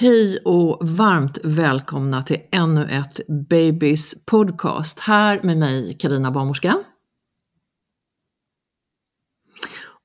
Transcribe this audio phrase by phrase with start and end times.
[0.00, 5.00] Hej och varmt välkomna till ännu ett Babys podcast.
[5.00, 6.84] Här med mig Karina Barnmorska.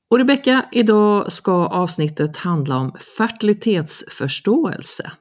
[0.09, 5.11] Och Rebecka, idag ska avsnittet handla om fertilitetsförståelse.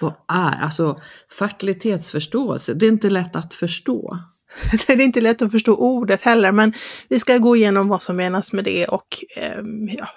[0.00, 1.00] Vad är alltså
[1.38, 2.74] fertilitetsförståelse?
[2.74, 4.18] Det är inte lätt att förstå.
[4.86, 6.72] Det är inte lätt att förstå ordet heller, men
[7.08, 9.06] vi ska gå igenom vad som menas med det och
[9.36, 9.62] eh,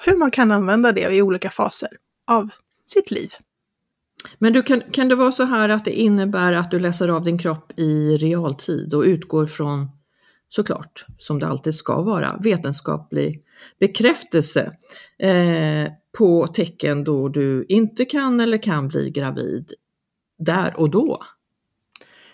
[0.05, 1.89] hur man kan använda det i olika faser
[2.27, 2.49] av
[2.85, 3.29] sitt liv.
[4.37, 7.23] Men du, kan, kan det vara så här att det innebär att du läser av
[7.23, 9.89] din kropp i realtid och utgår från,
[10.49, 13.43] såklart, som det alltid ska vara, vetenskaplig
[13.79, 14.71] bekräftelse
[15.19, 19.73] eh, på tecken då du inte kan eller kan bli gravid
[20.39, 21.19] där och då?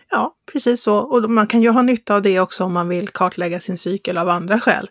[0.09, 0.97] Ja, precis så.
[0.97, 4.17] Och man kan ju ha nytta av det också om man vill kartlägga sin cykel
[4.17, 4.89] av andra skäl.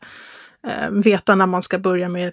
[0.66, 2.32] Eh, veta när man ska börja med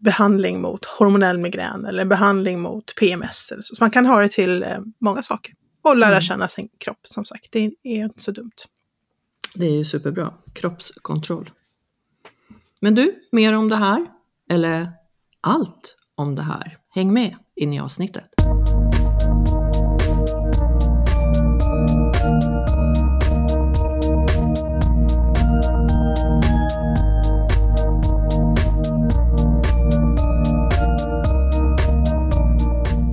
[0.00, 3.52] behandling mot hormonell migrän eller behandling mot PMS.
[3.52, 3.74] Eller så.
[3.74, 5.54] så man kan ha det till eh, många saker.
[5.82, 6.22] Och lära mm.
[6.22, 7.46] känna sin kropp som sagt.
[7.52, 8.50] Det är inte så dumt.
[9.54, 10.34] Det är ju superbra.
[10.52, 11.50] Kroppskontroll.
[12.80, 14.06] Men du, mer om det här?
[14.50, 14.92] Eller
[15.40, 16.78] allt om det här?
[16.88, 18.30] Häng med in i avsnittet.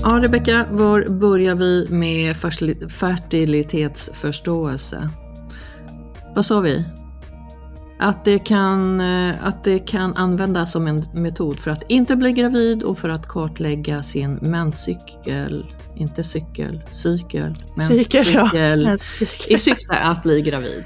[0.08, 2.38] Ja, Rebecka, var börjar vi med
[2.90, 5.10] fertilitetsförståelse?
[6.36, 6.86] Vad sa vi?
[8.00, 12.32] Att det, kan, eh, att det kan användas som en metod för att inte bli
[12.32, 18.50] gravid och för att kartlägga sin menscykel, inte cykel, cykel, menscykel, ja.
[19.48, 20.86] i syfte att bli gravid.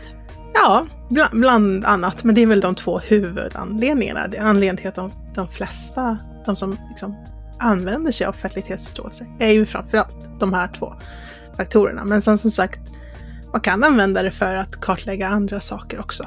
[0.53, 4.28] Ja, bland, bland, annat, men det är väl de två huvudanledningarna.
[4.40, 7.16] Anledningen till att de, de flesta, de som liksom
[7.62, 10.94] använder sig av fertilitetsförståelse är ju framförallt de här två
[11.58, 12.06] faktorerna.
[12.06, 12.80] Men sen som sagt,
[13.52, 16.24] man kan använda det för att kartlägga andra saker också.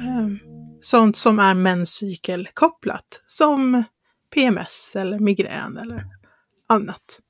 [0.00, 0.38] Ehm,
[0.80, 3.84] sånt som är menscykelkopplat, som
[4.34, 6.04] PMS eller migrän eller
[6.68, 7.20] annat.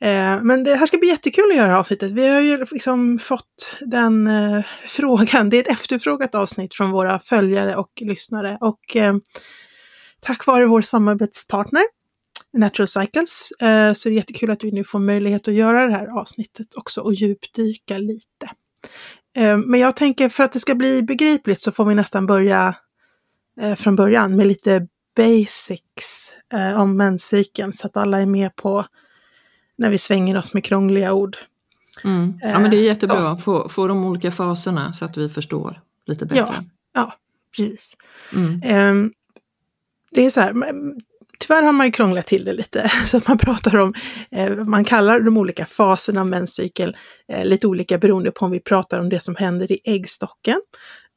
[0.00, 2.12] Ehm, men det här ska bli jättekul att göra avsnittet.
[2.12, 5.50] Vi har ju liksom fått den eh, frågan.
[5.50, 8.58] Det är ett efterfrågat avsnitt från våra följare och lyssnare.
[8.60, 9.20] Och ehm,
[10.20, 11.97] tack vare vår samarbetspartner
[12.52, 13.52] Natural Cycles.
[13.60, 16.66] Eh, så det är jättekul att vi nu får möjlighet att göra det här avsnittet
[16.76, 18.50] också och djupdyka lite.
[19.36, 22.74] Eh, men jag tänker för att det ska bli begripligt så får vi nästan börja
[23.60, 24.86] eh, från början med lite
[25.16, 26.34] basics
[26.76, 28.84] om menscykeln så att alla är med på
[29.78, 31.36] när vi svänger oss med krångliga ord.
[32.04, 32.40] Mm.
[32.42, 35.80] Ja men det är jättebra att få, få de olika faserna så att vi förstår
[36.06, 36.38] lite bättre.
[36.38, 37.14] Ja, ja
[37.56, 37.96] precis.
[38.34, 38.60] Mm.
[38.64, 39.12] Ehm,
[40.10, 40.52] det är så här,
[41.38, 43.94] Tyvärr har man ju krånglat till det lite, så att man pratar om,
[44.30, 46.94] eh, man kallar de olika faserna av menscykeln
[47.32, 50.60] eh, lite olika beroende på om vi pratar om det som händer i äggstocken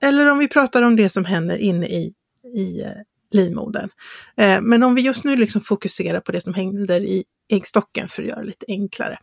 [0.03, 2.13] eller om vi pratar om det som händer inne i,
[2.55, 2.91] i eh,
[3.31, 3.89] livmodern.
[4.37, 8.21] Eh, men om vi just nu liksom fokuserar på det som händer i äggstocken för
[8.21, 9.19] att göra det lite enklare,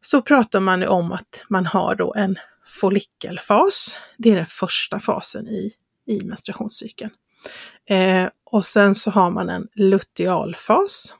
[0.00, 2.36] så pratar man om att man har då en
[2.66, 3.96] follikelfas.
[4.18, 5.72] Det är den första fasen i,
[6.06, 7.10] i menstruationscykeln.
[7.88, 11.14] Eh, och sen så har man en lutealfas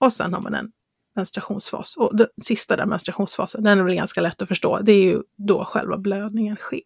[0.00, 0.70] och sen har man en
[1.16, 1.96] menstruationsfas.
[1.96, 4.78] Och den sista där, menstruationsfasen, den är väl ganska lätt att förstå.
[4.82, 6.82] Det är ju då själva blödningen sker.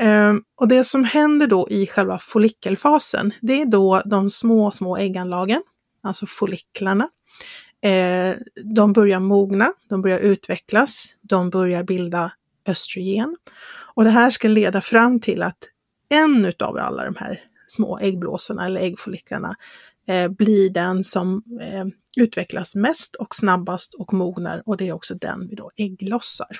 [0.00, 4.96] Um, och det som händer då i själva follikelfasen, det är då de små, små
[4.96, 5.62] ägganlagen,
[6.02, 7.08] alltså folliklarna,
[7.82, 8.34] eh,
[8.64, 12.32] de börjar mogna, de börjar utvecklas, de börjar bilda
[12.66, 13.36] östrogen.
[13.94, 15.58] Och det här ska leda fram till att
[16.08, 19.56] en utav alla de här små äggblåsorna eller äggfolliklarna
[20.06, 21.84] eh, blir den som eh,
[22.22, 26.58] utvecklas mest och snabbast och mognar och det är också den vi då ägglossar.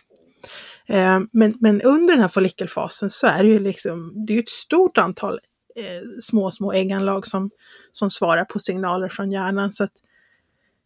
[0.87, 4.49] Eh, men, men under den här follikelfasen så är det ju liksom, det är ett
[4.49, 5.41] stort antal
[5.77, 7.51] eh, små, små ägganlag som,
[7.93, 9.73] som svarar på signaler från hjärnan.
[9.73, 9.93] Så att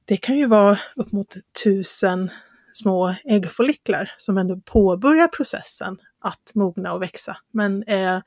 [0.05, 2.31] det kan ju vara upp mot tusen
[2.72, 7.36] små äggfolliklar som ändå påbörjar processen att mogna och växa.
[7.52, 8.20] Men eh,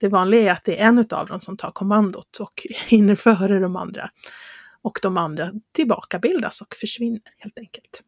[0.00, 3.58] det vanliga är att det är en av dem som tar kommandot och hinner före
[3.58, 4.10] de andra.
[4.82, 8.02] Och de andra tillbakabildas och försvinner helt enkelt.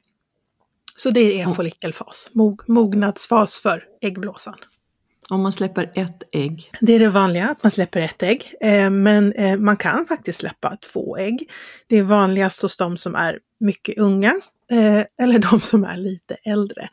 [0.96, 4.54] Så det är follikelfas, mog, mognadsfas för äggblåsan.
[5.30, 6.70] Om man släpper ett ägg?
[6.80, 8.54] Det är det vanliga, att man släpper ett ägg.
[8.60, 11.50] Eh, men eh, man kan faktiskt släppa två ägg.
[11.86, 14.40] Det är vanligast hos de som är mycket unga
[14.70, 16.88] eh, eller de som är lite äldre.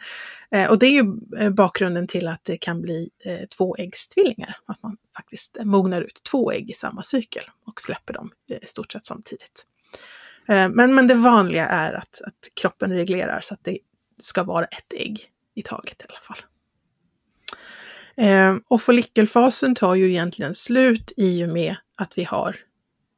[0.52, 4.58] Eh, och det är ju eh, bakgrunden till att det kan bli eh, tvåäggstvillingar.
[4.66, 8.32] Att man faktiskt mognar ut två ägg i samma cykel och släpper dem
[8.64, 9.68] i stort sett samtidigt.
[10.48, 13.78] Men, men det vanliga är att, att kroppen reglerar så att det
[14.20, 16.38] ska vara ett ägg i taget i alla fall.
[18.18, 22.58] Eh, och follikelfasen tar ju egentligen slut i och med att vi har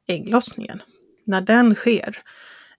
[0.06, 0.82] ägglossningen.
[1.24, 2.22] När den sker,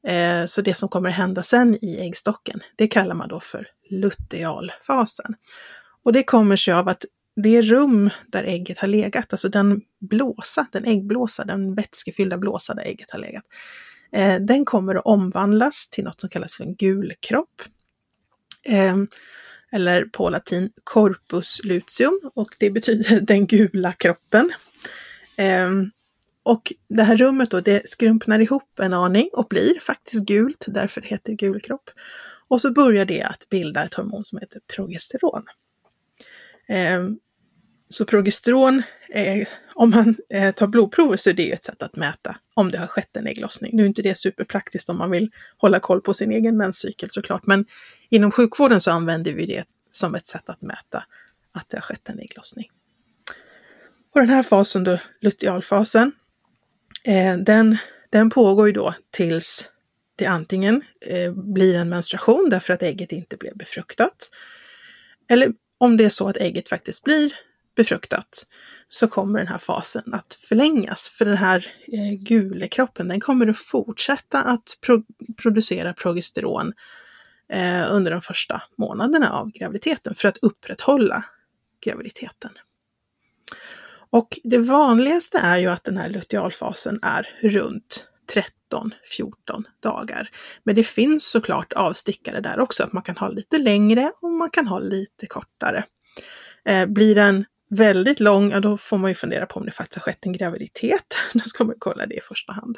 [0.08, 5.36] eh, så det som kommer hända sen i äggstocken, det kallar man då för lutealfasen.
[6.04, 7.06] Och det kommer sig av att
[7.44, 12.84] det rum där ägget har legat, alltså den blåsa, den äggblåsa, den vätskefyllda blåsa där
[12.84, 13.44] ägget har legat,
[14.12, 17.62] eh, den kommer att omvandlas till något som kallas för en gulkropp.
[18.66, 18.96] Eh,
[19.72, 24.52] eller på latin corpus luteum och det betyder den gula kroppen.
[25.38, 25.92] Um,
[26.48, 31.02] och det här rummet då, det skrumpnar ihop en aning och blir faktiskt gult, därför
[31.02, 31.90] heter det gulkropp.
[32.48, 35.44] Och så börjar det att bilda ett hormon som heter progesteron.
[36.68, 37.20] Ehm,
[37.90, 42.38] så progesteron, eh, om man eh, tar blodprover så är det ett sätt att mäta
[42.54, 43.72] om det har skett en ägglossning.
[43.76, 47.46] Nu är inte det superpraktiskt om man vill hålla koll på sin egen menscykel såklart,
[47.46, 47.66] men
[48.10, 51.04] inom sjukvården så använder vi det som ett sätt att mäta
[51.52, 52.70] att det har skett en ägglossning.
[54.12, 56.12] Och den här fasen då, lutealfasen,
[57.04, 57.78] eh, den,
[58.10, 59.70] den pågår ju då tills
[60.16, 64.30] det antingen eh, blir en menstruation därför att ägget inte blev befruktat.
[65.30, 67.34] Eller om det är så att ägget faktiskt blir
[67.76, 68.46] befruktat
[68.88, 71.10] så kommer den här fasen att förlängas.
[71.10, 75.04] För den här eh, gulekroppen den kommer att fortsätta att pro
[75.42, 76.74] producera progesteron
[77.54, 81.26] eh, under de första månaderna av graviditeten för att upprätthålla
[81.84, 82.52] graviditeten.
[84.10, 88.08] Och det vanligaste är ju att den här lutealfasen är runt
[88.72, 90.30] 13-14 dagar.
[90.64, 94.50] Men det finns såklart avstickare där också, att man kan ha lite längre och man
[94.50, 95.84] kan ha lite kortare.
[96.66, 100.06] Eh, blir den väldigt lång, ja då får man ju fundera på om det faktiskt
[100.06, 101.18] har skett en graviditet.
[101.34, 102.78] Då ska man kolla det i första hand.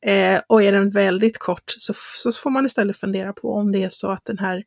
[0.00, 3.82] Eh, och är den väldigt kort så, så får man istället fundera på om det
[3.82, 4.64] är så att den här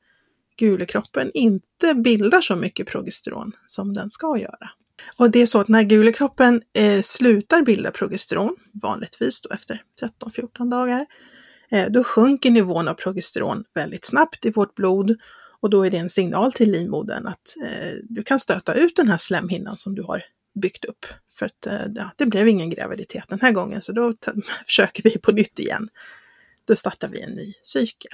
[0.57, 4.69] gulekroppen inte bildar så mycket progesteron som den ska göra.
[5.17, 10.69] Och det är så att när gulekroppen eh, slutar bilda progesteron, vanligtvis då efter 13-14
[10.69, 11.05] dagar,
[11.69, 15.17] eh, då sjunker nivån av progesteron väldigt snabbt i vårt blod
[15.59, 19.07] och då är det en signal till livmodern att eh, du kan stöta ut den
[19.07, 20.23] här slemhinnan som du har
[20.61, 21.05] byggt upp.
[21.39, 24.13] För att eh, ja, det blev ingen graviditet den här gången så då
[24.65, 25.89] försöker vi på nytt igen.
[26.65, 28.11] Då startar vi en ny cykel.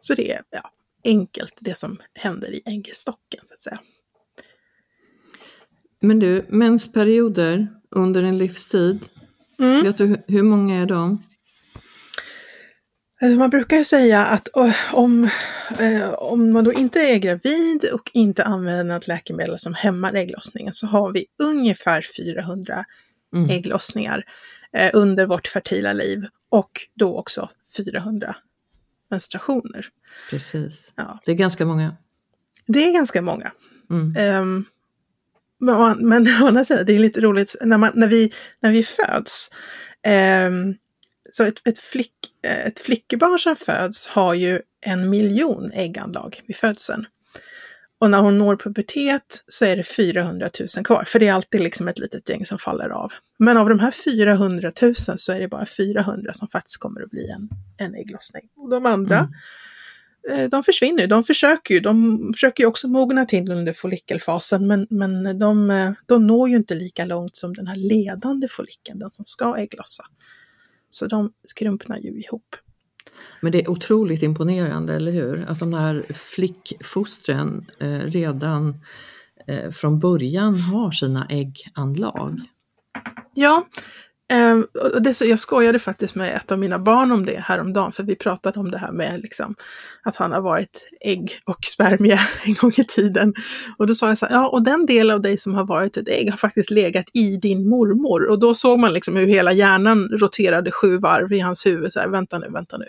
[0.00, 0.70] Så det är ja,
[1.04, 3.44] enkelt det som händer i äggstocken.
[3.48, 3.80] Så att säga.
[6.00, 9.04] Men du, mensperioder under en livstid,
[9.58, 9.84] mm.
[9.84, 11.22] vet du hur många är de?
[13.20, 14.48] Alltså man brukar ju säga att
[14.92, 15.28] om,
[15.78, 20.72] eh, om man då inte är gravid och inte använder något läkemedel som hämmar ägglossningen
[20.72, 22.84] så har vi ungefär 400
[23.34, 23.50] mm.
[23.50, 24.24] ägglossningar
[24.72, 28.36] eh, under vårt fertila liv och då också 400
[29.10, 29.86] menstruationer.
[30.30, 30.92] Precis.
[30.96, 31.18] Ja.
[31.24, 31.96] Det är ganska många.
[32.66, 33.52] Det är ganska många.
[33.90, 34.42] Mm.
[34.42, 34.64] Um,
[35.58, 38.82] men, men å andra sidan, det är lite roligt när, man, när, vi, när vi
[38.82, 39.50] föds.
[40.06, 40.50] Eh,
[41.30, 42.12] så ett, ett, flick,
[42.46, 47.06] eh, ett flickebarn som föds har ju en miljon ägganlag vid födseln.
[48.00, 51.60] Och när hon når pubertet så är det 400 000 kvar, för det är alltid
[51.60, 53.12] liksom ett litet gäng som faller av.
[53.38, 57.10] Men av de här 400 000 så är det bara 400 som faktiskt kommer att
[57.10, 58.42] bli en, en ägglossning.
[58.56, 59.30] Och de andra, mm.
[60.28, 61.06] Eh, de försvinner ju.
[61.06, 65.90] De försöker ju, de försöker ju också mogna till under follikelfasen, men, men de, eh,
[66.06, 70.04] de når ju inte lika långt som den här ledande follikeln, den som ska ägglossa.
[70.90, 72.56] Så de skrumpnar ju ihop.
[73.40, 75.44] Men det är otroligt imponerande, eller hur?
[75.48, 78.80] Att de här flickfostren eh, redan
[79.46, 82.40] eh, från början har sina ägganlag.
[83.34, 83.68] Ja,
[84.32, 84.58] eh,
[85.00, 88.16] det så, jag skojade faktiskt med ett av mina barn om det häromdagen, för vi
[88.16, 89.54] pratade om det här med liksom,
[90.02, 93.34] att han har varit ägg och spermie en gång i tiden.
[93.78, 95.96] Och då sa jag så här, ja, och den del av dig som har varit
[95.96, 98.30] ett ägg har faktiskt legat i din mormor.
[98.30, 102.00] Och då såg man liksom hur hela hjärnan roterade sju varv i hans huvud, så
[102.00, 102.86] här, vänta nu, vänta nu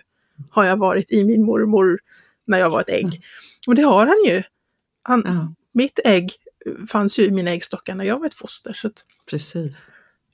[0.50, 2.00] har jag varit i min mormor
[2.48, 3.06] när jag var ett ägg.
[3.06, 3.22] Mm.
[3.68, 4.44] Och det har han ju.
[5.04, 5.54] Han, ja.
[5.74, 6.32] Mitt ägg
[6.90, 8.74] fanns ju i mina äggstockar när jag var ett foster.
[8.74, 9.88] Så att, Precis.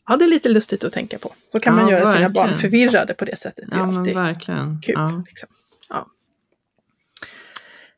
[0.07, 1.33] Ja, det är lite lustigt att tänka på.
[1.51, 2.31] Så kan ja, man göra verkligen.
[2.33, 3.65] sina barn förvirrade på det sättet.
[3.71, 4.81] Det är ja, alltid verkligen.
[4.81, 4.95] kul.
[4.97, 5.23] Ja.
[5.27, 5.49] Liksom.
[5.89, 6.07] ja.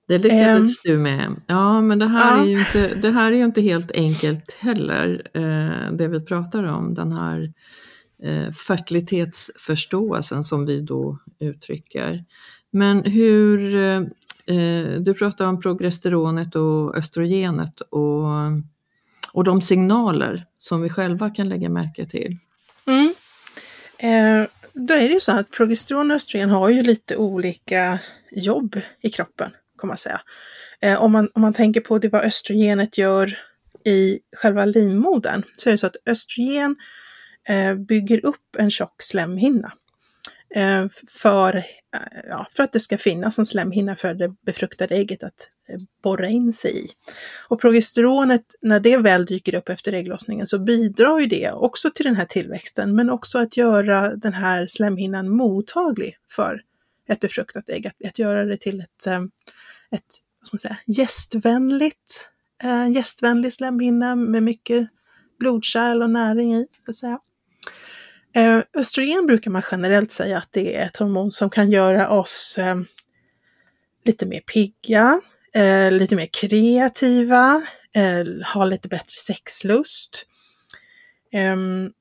[0.08, 1.36] Det lyckades um, du med.
[1.48, 2.44] Ja, men det här, ja.
[2.44, 6.64] är ju inte, det här är ju inte helt enkelt heller, eh, det vi pratar
[6.64, 6.94] om.
[6.94, 7.54] Den här
[8.24, 12.26] eh, fertilitetsförståelsen som vi då uttrycker.
[12.72, 14.02] Men hur, eh,
[15.00, 18.28] du pratar om progesteronet och östrogenet och,
[19.34, 22.38] och de signaler som vi själva kan lägga märke till.
[22.86, 23.14] Mm.
[23.98, 28.00] Eh, då är det ju så att progesteron och östrogen har ju lite olika
[28.32, 30.22] jobb i kroppen, kan man säga.
[30.82, 33.40] Eh, om, man, om man tänker på det vad östrogenet gör
[33.84, 36.76] i själva livmodern så är det så att östrogen
[37.50, 39.74] Eh, bygger upp en tjock slemhinna.
[40.56, 41.64] Eh, för, eh,
[42.30, 46.28] ja, för att det ska finnas en slemhinna för det befruktade ägget att eh, borra
[46.28, 46.90] in sig i.
[47.50, 52.06] Och progesteronet, när det väl dyker upp efter ägglossningen så bidrar ju det också till
[52.06, 56.62] den här tillväxten, men också att göra den här slemhinnan mottaglig för
[57.10, 59.08] ett befruktat ägg, att, att göra det till ett,
[59.92, 62.30] ett vad ska man säga, gästvänligt,
[62.64, 64.88] äh, gästvänlig slemhinna med mycket
[65.40, 66.68] blodkärl och näring i.
[66.86, 67.20] Så att säga.
[68.38, 72.58] Eh, östrogen brukar man generellt säga att det är ett hormon som kan göra oss
[72.58, 72.76] eh,
[74.06, 75.22] lite mer pigga,
[75.54, 77.62] eh, lite mer kreativa,
[77.94, 80.26] eh, ha lite bättre sexlust.
[81.32, 81.92] Ehm,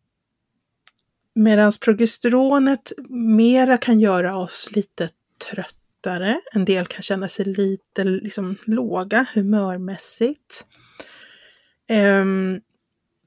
[1.35, 5.09] Medan progesteronet mera kan göra oss lite
[5.51, 6.41] tröttare.
[6.53, 10.67] En del kan känna sig lite liksom, låga humörmässigt.
[11.89, 12.61] Ehm,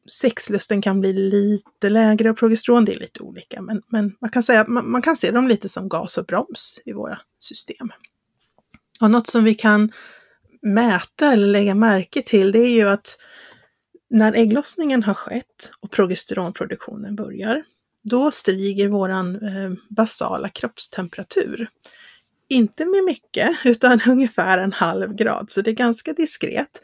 [0.09, 4.43] Sexlusten kan bli lite lägre och progesteron, det är lite olika, men, men man, kan
[4.43, 7.91] säga, man, man, kan se dem lite som gas och broms i våra system.
[9.01, 9.91] Och något som vi kan
[10.61, 13.17] mäta eller lägga märke till, det är ju att
[14.09, 17.63] när ägglossningen har skett och progesteronproduktionen börjar,
[18.03, 21.69] då stiger våran eh, basala kroppstemperatur.
[22.47, 26.81] Inte med mycket, utan ungefär en halv grad, så det är ganska diskret.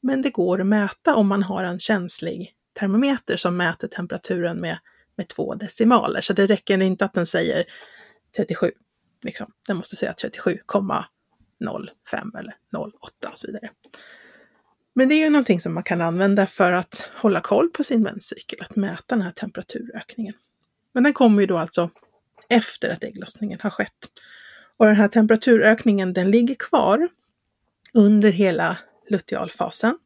[0.00, 4.78] Men det går att mäta om man har en känslig termometer som mäter temperaturen med,
[5.16, 6.20] med två decimaler.
[6.20, 7.64] Så det räcker inte att den säger
[8.36, 8.72] 37.
[9.22, 9.52] Liksom.
[9.66, 13.70] Den måste säga 37,05 eller 08 och så vidare.
[14.94, 18.02] Men det är ju någonting som man kan använda för att hålla koll på sin
[18.02, 20.34] menscykel, att mäta den här temperaturökningen.
[20.92, 21.90] Men den kommer ju då alltså
[22.48, 24.10] efter att ägglossningen har skett.
[24.76, 27.08] Och den här temperaturökningen den ligger kvar
[27.94, 28.78] under hela
[29.08, 29.98] lutealfasen.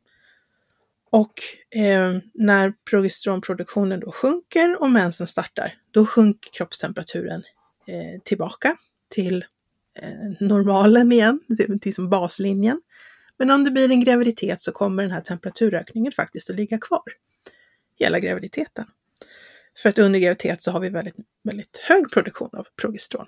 [1.11, 1.33] Och
[1.81, 7.43] eh, när progesteronproduktionen då sjunker och mensen startar, då sjunker kroppstemperaturen
[7.87, 8.77] eh, tillbaka
[9.09, 9.45] till
[9.99, 12.81] eh, normalen igen, till, till som baslinjen.
[13.37, 17.03] Men om det blir en graviditet så kommer den här temperaturökningen faktiskt att ligga kvar
[17.99, 18.87] hela graviditeten.
[19.83, 23.27] För att under graviditet så har vi väldigt, väldigt hög produktion av progesteron.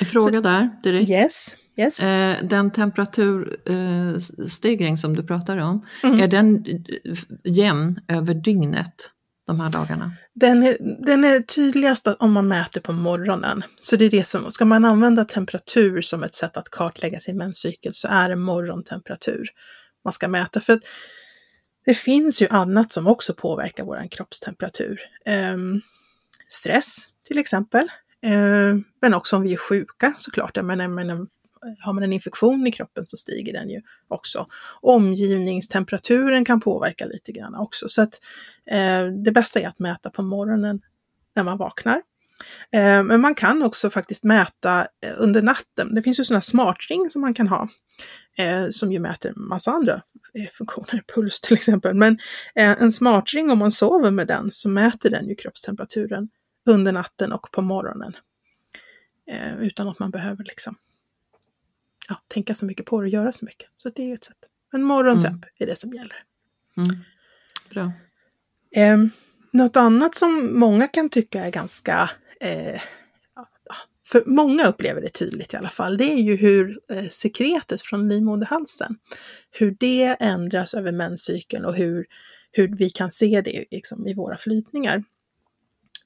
[0.00, 1.10] En fråga så, där direkt.
[1.10, 2.00] Yes, yes.
[2.00, 6.20] Eh, den temperaturstegring eh, som du pratar om, mm.
[6.20, 6.64] är den
[7.44, 9.10] jämn över dygnet?
[9.46, 10.12] de här dagarna?
[10.34, 10.76] Den är,
[11.06, 13.62] den är tydligast om man mäter på morgonen.
[13.80, 17.36] Så det är det som, ska man använda temperatur som ett sätt att kartlägga sin
[17.36, 19.48] menscykel så är det morgontemperatur
[20.04, 20.60] man ska mäta.
[20.60, 20.80] För
[21.84, 25.00] det finns ju annat som också påverkar vår kroppstemperatur.
[25.54, 25.80] Um,
[26.48, 27.88] stress till exempel.
[28.22, 30.56] Eh, men också om vi är sjuka såklart.
[30.56, 31.26] Jag menar, jag menar,
[31.80, 34.46] har man en infektion i kroppen så stiger den ju också.
[34.82, 37.88] Omgivningstemperaturen kan påverka lite grann också.
[37.88, 38.20] Så att
[38.70, 40.80] eh, det bästa är att mäta på morgonen
[41.36, 42.02] när man vaknar.
[42.72, 45.94] Eh, men man kan också faktiskt mäta eh, under natten.
[45.94, 47.68] Det finns ju sådana smartring som man kan ha.
[48.38, 50.02] Eh, som ju mäter massa andra
[50.34, 51.94] eh, funktioner, puls till exempel.
[51.94, 52.18] Men
[52.54, 56.28] eh, en smartring, om man sover med den, så mäter den ju kroppstemperaturen
[56.66, 58.16] under natten och på morgonen.
[59.60, 60.76] Utan att man behöver liksom
[62.08, 63.68] ja, tänka så mycket på det och göra så mycket.
[63.76, 64.36] Så det är ett sätt.
[64.72, 65.48] Men morgontemp mm.
[65.58, 66.22] är det som gäller.
[66.76, 66.96] Mm.
[67.70, 67.92] Bra.
[68.76, 68.98] Eh,
[69.52, 72.80] något annat som många kan tycka är ganska eh,
[74.06, 78.08] för många upplever det tydligt i alla fall, det är ju hur eh, sekretet från
[78.08, 78.96] livmoderhalsen,
[79.50, 82.06] hur det ändras över menscykeln och hur,
[82.52, 85.04] hur vi kan se det liksom, i våra flytningar.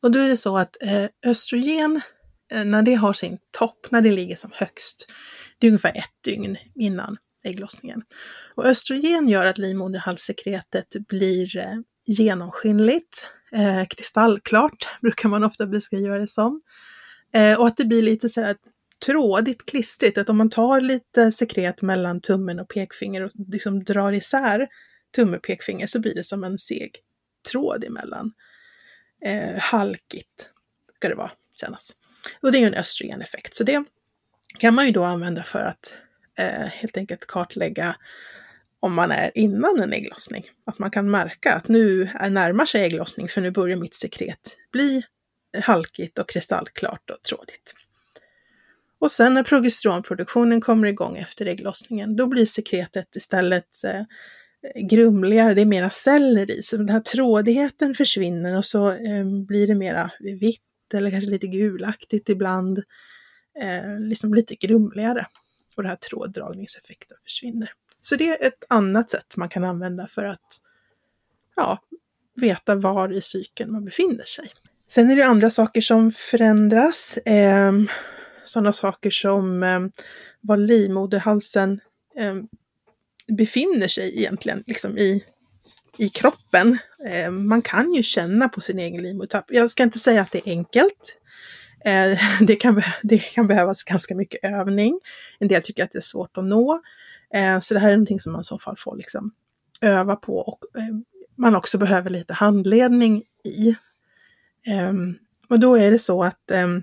[0.01, 2.01] Och då är det så att eh, östrogen,
[2.53, 5.13] eh, när det har sin topp, när det ligger som högst,
[5.59, 8.03] det är ungefär ett dygn innan ägglossningen.
[8.55, 11.75] Och östrogen gör att livmoderhalssekretet blir eh,
[12.07, 16.63] genomskinligt, eh, kristallklart brukar man ofta beskriva det som.
[17.33, 18.57] Eh, och att det blir lite så här
[19.07, 24.13] trådigt, klistrigt, att om man tar lite sekret mellan tummen och pekfinger och liksom drar
[24.13, 24.69] isär
[25.17, 26.97] tumme och pekfinger så blir det som en seg
[27.51, 28.33] tråd emellan.
[29.25, 30.51] Eh, halkigt
[30.97, 31.93] ska det vara, kännas.
[32.43, 33.85] Och det är ju en östrogeneffekt, så det
[34.59, 35.99] kan man ju då använda för att
[36.39, 37.97] eh, helt enkelt kartlägga
[38.81, 40.45] om man är innan en ägglossning.
[40.65, 45.03] Att man kan märka att nu närmar sig ägglossning för nu börjar mitt sekret bli
[45.63, 47.75] halkigt och kristallklart och trådigt.
[49.01, 54.03] Och sen när progesteronproduktionen kommer igång efter ägglossningen, då blir sekretet istället eh,
[54.89, 59.67] grumligare, det är mera celler i, så den här trådigheten försvinner och så eh, blir
[59.67, 60.61] det mera vitt
[60.95, 62.83] eller kanske lite gulaktigt ibland,
[63.61, 65.27] eh, liksom lite grumligare.
[65.77, 67.73] Och den här tråddragningseffekten försvinner.
[68.01, 70.61] Så det är ett annat sätt man kan använda för att
[71.57, 71.79] ja,
[72.35, 74.51] veta var i cykeln man befinner sig.
[74.89, 77.17] Sen är det andra saker som förändras.
[77.17, 77.73] Eh,
[78.45, 79.81] sådana saker som eh,
[80.41, 81.81] var livmoderhalsen
[82.17, 82.35] eh,
[83.37, 85.25] befinner sig egentligen liksom i,
[85.97, 86.79] i kroppen.
[87.07, 89.45] Eh, man kan ju känna på sin egen livmodertapp.
[89.49, 91.19] Jag ska inte säga att det är enkelt.
[91.85, 95.01] Eh, det, kan, det kan behövas ganska mycket övning.
[95.39, 96.81] En del tycker att det är svårt att nå.
[97.35, 99.31] Eh, så det här är någonting som man i så fall får liksom
[99.81, 100.95] öva på och eh,
[101.37, 103.77] man också behöver lite handledning i.
[104.67, 105.15] Ehm,
[105.49, 106.83] och då är det så att ehm,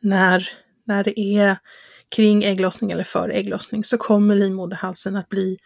[0.00, 0.48] när,
[0.84, 1.56] när det är
[2.08, 5.58] kring ägglossning eller före ägglossning så kommer livmoderhalsen att bli,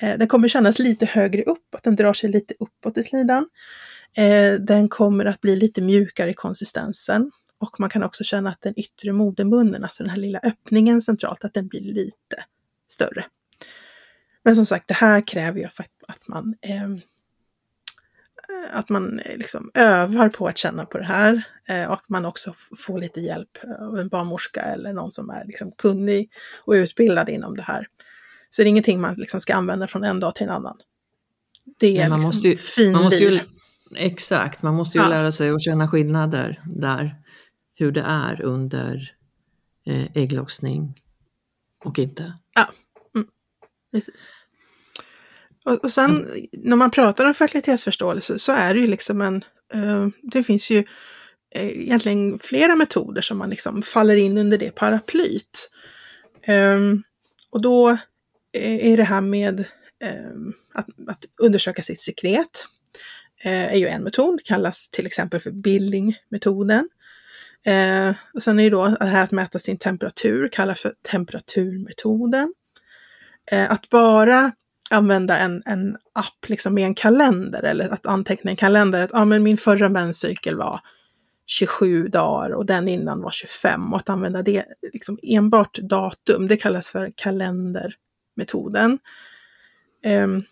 [0.00, 3.48] eh, den kommer kännas lite högre upp, att den drar sig lite uppåt i slidan.
[4.16, 8.62] Eh, den kommer att bli lite mjukare i konsistensen och man kan också känna att
[8.62, 12.44] den yttre modermunnen, alltså den här lilla öppningen centralt, att den blir lite
[12.88, 13.24] större.
[14.42, 15.68] Men som sagt, det här kräver ju
[16.06, 16.88] att man eh,
[18.48, 22.08] Eh, att man eh, liksom övar på att känna på det här eh, och att
[22.08, 26.30] man också får lite hjälp av en barnmorska eller någon som är liksom kunnig
[26.64, 27.86] och utbildad inom det här.
[28.50, 30.76] Så det är ingenting man liksom ska använda från en dag till en annan.
[31.78, 33.40] Det är man liksom måste ju, fin man måste ju,
[33.96, 35.10] Exakt, man måste ju ja.
[35.10, 37.16] lära sig att känna skillnader där,
[37.74, 39.14] hur det är under
[39.86, 41.00] eh, ägglossning
[41.84, 42.32] och inte.
[42.54, 42.72] Ja,
[43.14, 43.28] mm.
[43.92, 44.28] precis.
[45.64, 46.46] Och, och sen mm.
[46.52, 50.78] när man pratar om fertilitetsförståelse så är det ju liksom en, uh, det finns ju
[51.54, 55.70] eh, egentligen flera metoder som man liksom faller in under det paraplyt.
[56.48, 57.02] Um,
[57.50, 57.90] och då
[58.52, 59.64] eh, är det här med
[60.30, 62.66] um, att, att, undersöka sitt sekret
[63.46, 66.88] uh, är ju en metod, kallas till exempel för Billing-metoden.
[67.66, 72.54] Eh, och sen är det då det här att mäta sin temperatur, kallas för temperaturmetoden.
[73.50, 74.52] Eh, att bara
[74.90, 79.00] använda en, en app liksom med en kalender eller att anteckna en kalender.
[79.00, 80.80] Att ah, men min förra menscykel var
[81.46, 86.56] 27 dagar och den innan var 25 och att använda det liksom enbart datum, det
[86.56, 88.98] kallas för kalendermetoden.
[90.06, 90.44] Um,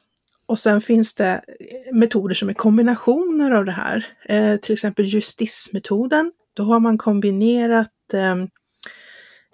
[0.47, 1.45] och sen finns det
[1.93, 6.33] metoder som är kombinationer av det här, eh, till exempel justismetoden.
[6.55, 8.49] Då har man kombinerat ehm,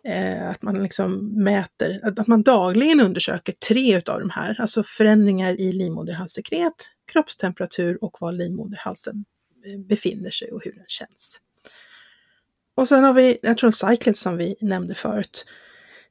[0.05, 5.61] eh, att man liksom mäter, att, man dagligen undersöker tre utav de här, alltså förändringar
[5.61, 9.25] i livmoderhalssekret, kroppstemperatur och var livmoderhalsen
[9.67, 11.41] eh, befinner sig och hur den känns.
[12.75, 15.47] Och sen har vi Natural Cyclet som vi nämnde förut.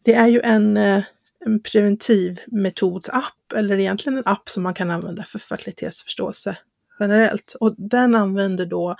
[0.04, 1.04] Det är ju en, eh,
[1.46, 6.58] en preventivmetodsapp, eller egentligen en app som man kan använda för fertilitetsförståelse
[7.00, 7.56] generellt.
[7.60, 8.96] Och den använder då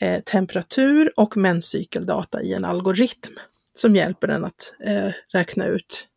[0.00, 3.32] eh, temperatur och menscykeldata i en algoritm
[3.74, 6.08] som hjälper en att eh, räkna ut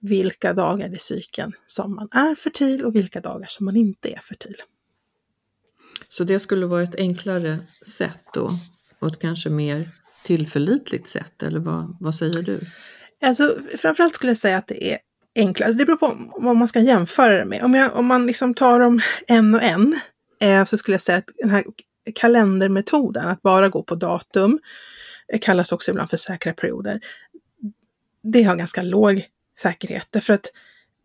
[0.00, 4.20] vilka dagar i cykeln som man är fertil och vilka dagar som man inte är
[4.20, 4.56] fertil.
[6.08, 8.50] Så det skulle vara ett enklare sätt då
[8.98, 9.88] och ett kanske mer
[10.24, 12.60] tillförlitligt sätt eller vad, vad säger du?
[13.22, 14.98] Alltså framförallt skulle jag säga att det är
[15.34, 15.72] enklare.
[15.72, 17.62] Det beror på vad man ska jämföra det med.
[17.62, 20.00] Om, jag, om man liksom tar dem en och en
[20.40, 21.64] eh, så skulle jag säga att den här
[22.14, 24.58] kalendermetoden, att bara gå på datum,
[25.32, 27.00] eh, kallas också ibland för säkra perioder.
[28.22, 29.26] Det har ganska låg
[29.60, 30.46] säkerhet därför att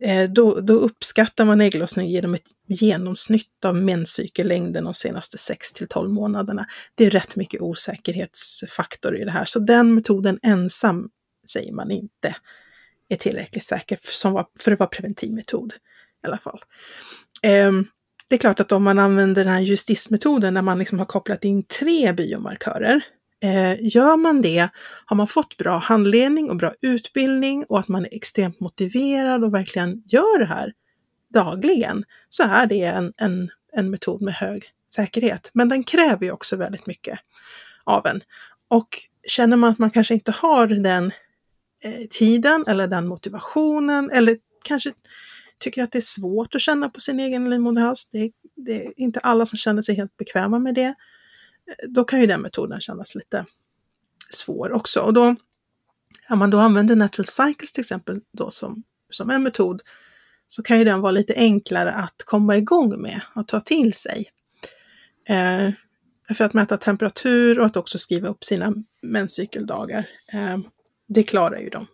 [0.01, 5.87] eh, då, då, uppskattar man ägglossning genom ett genomsnitt av menscykellängden de senaste 6 till
[5.87, 6.67] 12 månaderna.
[6.95, 11.09] Det är rätt mycket osäkerhetsfaktor i det här, så den metoden ensam
[11.49, 12.35] säger man inte
[13.09, 15.73] är tillräckligt säker som för att vara preventiv metod
[16.23, 16.59] i alla fall.
[17.67, 17.87] Um,
[18.31, 21.43] det är klart att om man använder den här justismetoden när man liksom har kopplat
[21.43, 23.01] in tre biomarkörer,
[23.43, 24.69] eh, gör man det,
[25.05, 29.53] har man fått bra handledning och bra utbildning och att man är extremt motiverad och
[29.53, 30.73] verkligen gör det här
[31.33, 34.63] dagligen, så är det en, en, en metod med hög
[34.93, 35.49] säkerhet.
[35.53, 37.19] Men den kräver ju också väldigt mycket
[37.83, 38.21] av en.
[38.67, 38.89] Och
[39.27, 41.11] känner man att man kanske inte har den
[41.83, 44.91] eh, tiden eller den motivationen eller kanske
[45.61, 48.09] tycker att det är svårt att känna på sin egen livmoderhals.
[48.11, 50.83] Det, det är inte alla som känner sig helt bekväma med det.
[50.83, 50.95] Eh,
[51.89, 53.45] då kan ju den metoden kännas lite
[54.29, 54.99] svår också.
[54.99, 55.35] Och då,
[56.29, 59.81] om man då använder natural cycles till exempel då som, som en metod,
[60.47, 64.31] så kan ju den vara lite enklare att komma igång med och ta till sig.
[65.25, 65.71] Eh,
[66.35, 70.07] för att mäta temperatur och att också skriva upp sina menscykeldagar.
[70.33, 70.59] Eh,
[71.07, 71.87] det klarar ju de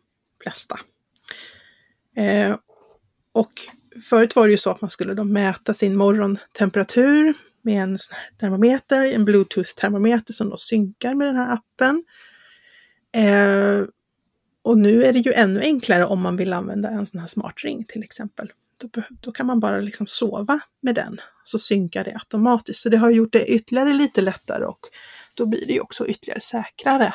[0.43, 0.79] flesta.
[2.15, 2.55] Eh,
[3.37, 3.51] och
[4.09, 7.97] förut var det ju så att man skulle då mäta sin morgontemperatur med en
[8.39, 12.03] termometer, en bluetooth-termometer som då synkar med den här appen.
[13.15, 13.87] Eh,
[14.61, 17.63] och nu är det ju ännu enklare om man vill använda en sån här smart
[17.63, 18.51] ring till exempel.
[18.79, 22.81] Då, då kan man bara liksom sova med den, så synkar det automatiskt.
[22.81, 24.79] Så det har gjort det ytterligare lite lättare och
[25.33, 27.13] då blir det ju också ytterligare säkrare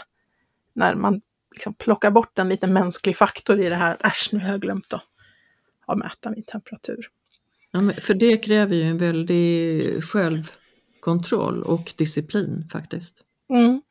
[0.75, 1.21] när man
[1.53, 4.61] liksom plockar bort en liten mänsklig faktor i det här att äsch, nu har jag
[4.61, 5.03] glömt att
[5.87, 7.09] att mäta min temperatur.
[7.71, 13.15] Ja, för det kräver ju en väldig självkontroll och disciplin faktiskt.
[13.51, 13.83] Mm.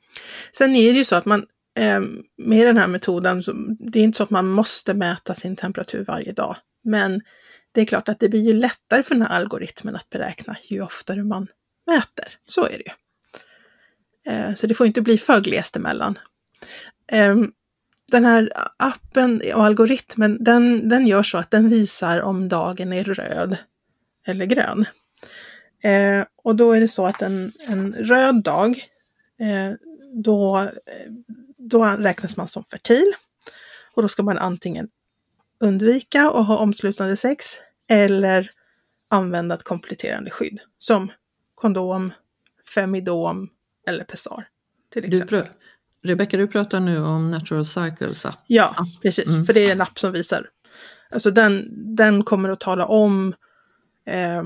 [0.58, 1.45] Sen är det ju så att man
[1.80, 1.99] eh,
[2.38, 3.41] med den här metoden,
[3.80, 6.56] det är inte så att man måste mäta sin temperatur varje dag.
[6.84, 7.21] Men
[7.71, 10.82] det är klart att det blir ju lättare för den här algoritmen att beräkna ju
[10.82, 11.47] oftare man
[11.88, 12.38] mäter.
[12.45, 12.93] Så är det ju.
[14.34, 16.19] Eh, så det får inte bli för glest emellan.
[18.12, 23.04] Den här appen och algoritmen, den, den gör så att den visar om dagen är
[23.04, 23.58] röd
[24.26, 24.86] eller grön.
[25.84, 28.69] Eh, och då är det så att en, en röd dag,
[29.39, 29.74] eh,
[30.13, 30.69] då,
[31.58, 33.13] då räknas man som fertil.
[33.93, 34.89] Och då ska man antingen
[35.60, 37.45] undvika att ha omslutande sex
[37.89, 38.52] eller
[39.10, 41.12] använda ett kompletterande skydd som
[41.56, 42.13] kondom,
[42.76, 43.50] femidom
[43.88, 44.47] eller pessar.
[44.93, 45.45] Till exempel.
[46.03, 48.39] Rebecka, du pratar nu om Natural Cycles app.
[48.47, 49.27] Ja, precis.
[49.27, 49.45] Mm.
[49.45, 50.49] För det är en app som visar.
[51.11, 53.33] Alltså den, den kommer att tala om
[54.05, 54.43] eh,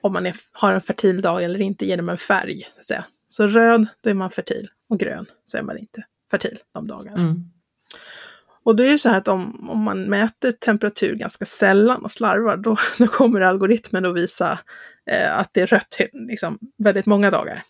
[0.00, 2.62] om man är, har en fertil dag eller inte genom en färg.
[2.80, 2.94] Så,
[3.28, 4.68] så röd, då är man fertil.
[4.88, 7.18] Och grön, så är man inte fertil de dagarna.
[7.18, 7.44] Mm.
[8.64, 12.10] Och det är ju så här att om, om man mäter temperatur ganska sällan och
[12.10, 14.58] slarvar, då, då kommer algoritmen att visa
[15.10, 17.62] eh, att det är rött liksom, väldigt många dagar.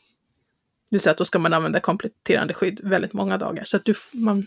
[0.90, 3.64] Det vill säga att då ska man använda kompletterande skydd väldigt många dagar.
[3.64, 4.46] Så att du, man,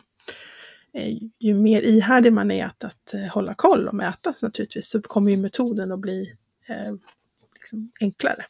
[1.39, 5.31] ju mer ihärdig man är att, att eh, hålla koll och mäta naturligtvis så kommer
[5.31, 6.35] ju metoden att bli
[6.67, 6.93] eh,
[7.53, 8.45] liksom enklare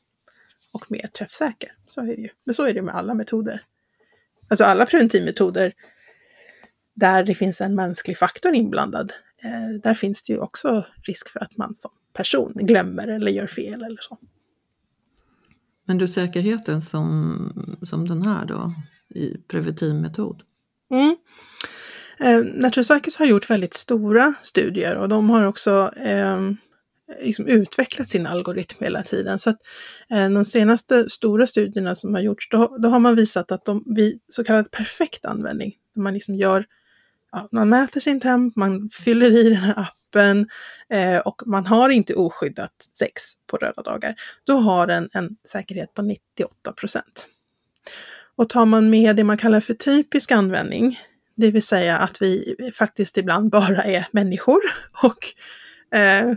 [0.71, 1.73] och mer träffsäker.
[1.87, 2.29] Så är det ju.
[2.43, 3.63] Men så är det med alla metoder.
[4.47, 5.73] Alltså alla preventivmetoder
[6.93, 11.39] där det finns en mänsklig faktor inblandad, eh, där finns det ju också risk för
[11.39, 14.17] att man som person glömmer eller gör fel eller så.
[15.89, 18.73] Men du, säkerheten som, som den här då,
[19.15, 20.41] i preventivmetod?
[20.91, 21.17] Mm.
[22.19, 26.51] Eh, Natural har gjort väldigt stora studier och de har också eh,
[27.21, 29.39] liksom utvecklat sin algoritm hela tiden.
[29.39, 29.57] Så att,
[30.09, 33.83] eh, de senaste stora studierna som har gjorts, då, då har man visat att de
[33.85, 36.65] vid så kallad perfekt användning, när man liksom gör
[37.51, 40.49] man mäter sin temp, man fyller i den här appen
[40.89, 45.93] eh, och man har inte oskyddat sex på röda dagar, då har den en säkerhet
[45.93, 47.27] på 98 procent.
[48.35, 50.99] Och tar man med det man kallar för typisk användning,
[51.35, 54.61] det vill säga att vi faktiskt ibland bara är människor
[55.03, 55.25] och
[55.99, 56.33] eh,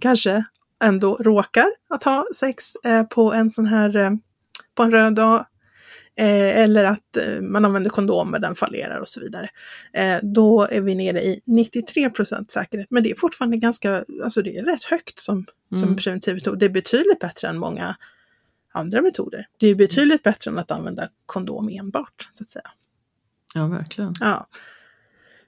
[0.00, 0.44] kanske
[0.84, 4.10] ändå råkar att ha sex eh, på en sån här, eh,
[4.74, 5.46] på en röd dag,
[6.16, 9.48] eh, eller att eh, man använder kondom men den fallerar och så vidare.
[9.92, 14.56] Eh, då är vi nere i 93% säkerhet, men det är fortfarande ganska, alltså det
[14.58, 15.96] är rätt högt som, som Mm.
[15.96, 16.58] preventivmetod.
[16.58, 17.96] Det är betydligt bättre än många
[18.72, 19.46] andra metoder.
[19.58, 22.70] Det är betydligt bättre än att använda kondom enbart, så att säga.
[23.54, 24.14] Ja, verkligen.
[24.20, 24.46] Ja.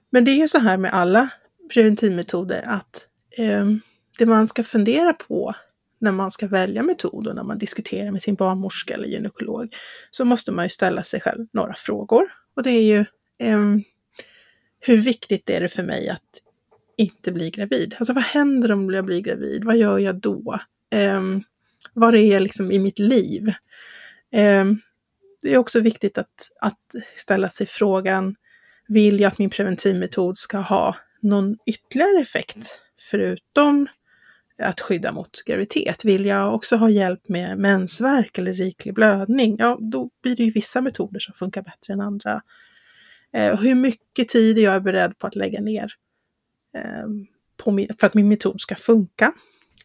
[0.09, 1.29] Men det är ju så här med alla
[1.73, 3.81] preventivmetoder att ehm,
[4.17, 5.53] det man ska fundera på
[5.99, 9.75] när man ska välja metod och när man diskuterar med sin barnmorska eller gynekolog
[10.11, 12.33] så måste man ju ställa sig själv några frågor.
[12.55, 12.99] Och det är ju
[13.47, 13.59] eh,
[14.79, 16.41] hur viktigt är det för mig att
[16.97, 17.95] inte bli gravid?
[17.99, 19.63] Alltså vad händer om jag blir gravid?
[19.63, 20.59] Vad gör jag då?
[20.89, 21.21] Eh,
[21.93, 23.47] vad är jag liksom i mitt liv?
[24.31, 24.65] Eh,
[25.41, 28.35] det är också viktigt att, att ställa sig frågan,
[28.87, 32.81] vill jag att min preventivmetod ska ha någon ytterligare effekt
[33.11, 33.87] förutom
[34.59, 36.05] att skydda mot graviditet?
[36.05, 39.55] Vill jag också ha hjälp med mensvärk eller riklig blödning?
[39.59, 42.41] Ja, då blir det ju vissa metoder som funkar bättre än andra.
[43.33, 45.93] Eh, hur mycket tid är jag beredd på att lägga ner
[46.75, 47.07] eh,
[47.57, 49.33] på min, för att min metod ska funka?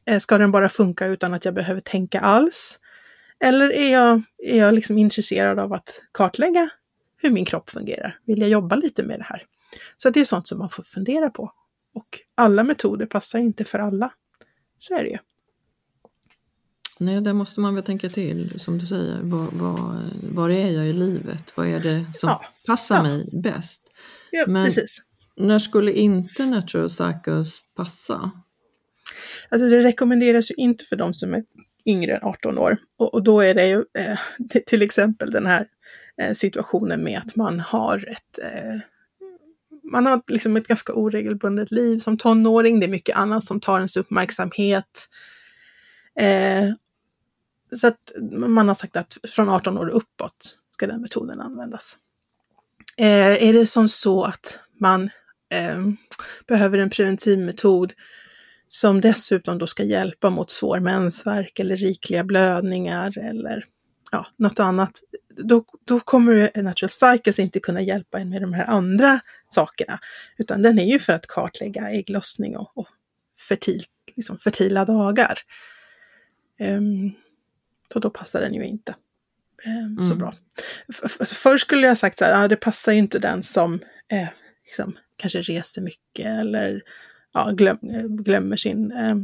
[0.05, 2.79] Eh, ska den bara funka utan att jag behöver tänka alls?
[3.41, 6.71] Eller är jag, är jag liksom intresserad av att kartlägga
[7.17, 8.19] hur min kropp fungerar?
[8.27, 9.47] Vill jag jobba lite med det här?
[9.97, 11.53] Så det är sånt som man får fundera på.
[11.95, 14.13] Och alla metoder passar inte för alla.
[14.83, 15.18] Så är det ju.
[16.99, 19.21] Nej, där måste man väl tänka till, som du säger.
[19.23, 20.01] Var, var,
[20.33, 21.53] var är jag i livet?
[21.57, 22.45] Vad är det som Ja.
[22.66, 23.03] passar Ja.
[23.03, 23.83] mig bäst?
[24.31, 24.99] Ja, Men- precis.
[25.37, 28.31] När skulle inte Natural Cycles passa?
[29.49, 31.45] Alltså det rekommenderas ju inte för de som är
[31.87, 32.77] yngre än 18 år.
[32.97, 34.18] Och, och då är det ju eh,
[34.66, 35.66] till exempel den här
[36.23, 38.81] eh, situationen med att man har ett eh,
[39.92, 42.81] man har liksom ett ganska oregelbundet liv som tonåring.
[42.81, 45.09] Det är mycket annat som tar ens uppmärksamhet.
[46.20, 46.68] Eh,
[47.76, 51.98] så att man har sagt att från 18 år och uppåt ska den metoden användas.
[52.96, 55.11] Eh, är det som så att man
[55.50, 55.78] eh,
[56.46, 57.92] behöver en preventivmetod
[58.68, 63.64] som dessutom då ska hjälpa mot svår mensvärk eller rikliga blödningar eller
[64.12, 64.90] ja, något annat,
[65.44, 69.98] då, då kommer Natural Cycles inte kunna hjälpa en med de här andra sakerna.
[70.38, 72.88] Utan den är ju för att kartlägga ägglossning och, och
[73.48, 73.83] fertil,
[74.16, 75.38] liksom fertila dagar.
[76.59, 77.11] Ehm,
[77.92, 78.94] så då passar den ju inte
[79.64, 80.18] ehm, så Mm.
[80.18, 80.33] bra.
[80.88, 83.75] F- f- först skulle jag sagt så här, ja, det passar ju inte den som
[84.09, 84.29] eh,
[84.64, 86.83] liksom, kanske reser mycket eller
[87.33, 87.79] ja, glöm,
[88.25, 89.16] glömmer sin eh,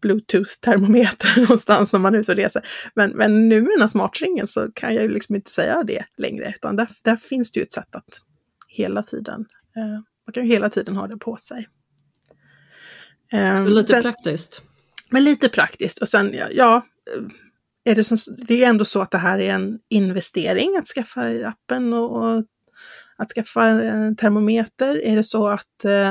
[0.00, 2.68] Bluetooth-termometer någonstans när man är ute och reser.
[2.94, 6.04] Men, men nu med den här smartringen så kan jag ju liksom inte säga det
[6.16, 8.20] längre, utan där, där finns det ju ett sätt att
[8.68, 11.68] hela tiden, eh, man kan ju hela tiden ha det på sig.
[13.32, 14.62] Eh, Så lite sen- praktiskt.
[15.10, 15.98] men lite praktiskt.
[15.98, 16.86] Och sen, ja, ja
[17.84, 21.20] är det, som, det är ändå så att det här är en investering att skaffa
[21.48, 22.44] appen och, och
[23.16, 25.02] att skaffa en termometer.
[25.04, 26.08] Är det så att, eh,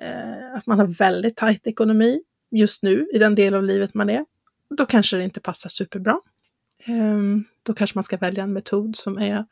[0.00, 2.20] eh, att man har väldigt tajt ekonomi
[2.52, 4.24] just nu i den del av livet man är,
[4.70, 6.20] då kanske det inte passar superbra.
[6.84, 9.44] Ehm, då kanske man ska välja en metod som är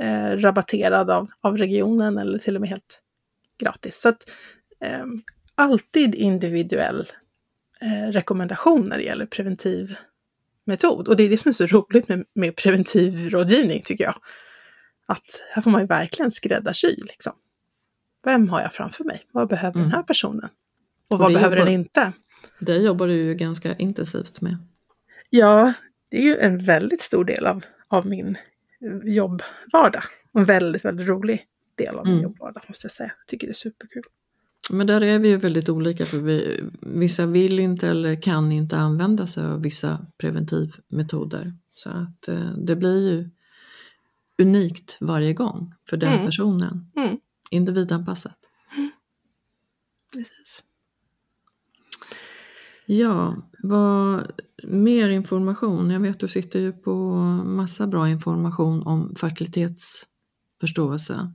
[0.00, 3.02] eh, rabatterad av, av regionen eller till och med helt
[3.58, 4.00] gratis.
[4.00, 4.30] Så att,
[4.80, 5.22] ehm,
[5.54, 7.06] alltid individuell
[7.80, 9.96] eh, rekommendation när det gäller preventiv
[10.64, 11.08] metod.
[11.08, 14.14] Och det är det som är så roligt med, med preventiv rådgivning tycker jag.
[15.06, 17.32] Att här får man ju verkligen skräddarsy liksom.
[18.24, 19.26] Vem har jag framför mig?
[19.32, 19.88] Vad behöver Mm.
[19.88, 20.48] den här personen?
[21.08, 22.12] Och, Och vad behöver jobbar- den inte?
[22.60, 24.56] Det jobbar du ju ganska intensivt med.
[25.30, 25.72] Ja,
[26.08, 28.36] det är ju en väldigt stor del av, av min
[29.04, 30.02] jobbvardag.
[30.32, 31.42] En väldigt, väldigt rolig
[31.74, 32.22] del av min Mm.
[32.22, 33.12] jobbvardag måste jag säga.
[33.18, 34.02] Jag tycker det är superkul.
[34.70, 38.76] Men där är vi ju väldigt olika för vi, vissa vill inte eller kan inte
[38.76, 41.52] använda sig av vissa preventivmetoder.
[41.74, 43.30] Så att eh, det blir ju
[44.42, 46.26] unikt varje gång för den Mm.
[46.26, 46.90] personen.
[46.96, 47.16] Mm.
[47.50, 48.36] Individanpassat.
[50.12, 50.62] Precis.
[52.86, 55.90] Ja, vad mer information?
[55.90, 56.94] Jag vet du sitter ju på
[57.44, 61.32] massa bra information om fertilitetsförståelse.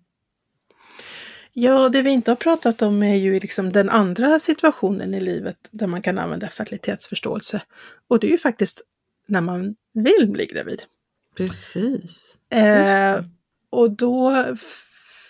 [1.53, 5.57] Ja, det vi inte har pratat om är ju liksom den andra situationen i livet
[5.71, 7.61] där man kan använda fertilitetsförståelse.
[8.07, 8.81] Och det är ju faktiskt
[9.27, 10.83] när man vill bli gravid.
[11.37, 12.35] Precis.
[12.49, 13.23] Eh,
[13.69, 14.45] och då,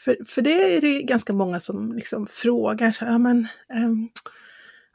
[0.04, 4.10] för, för det är det ganska många som liksom frågar, så, ja men ehm,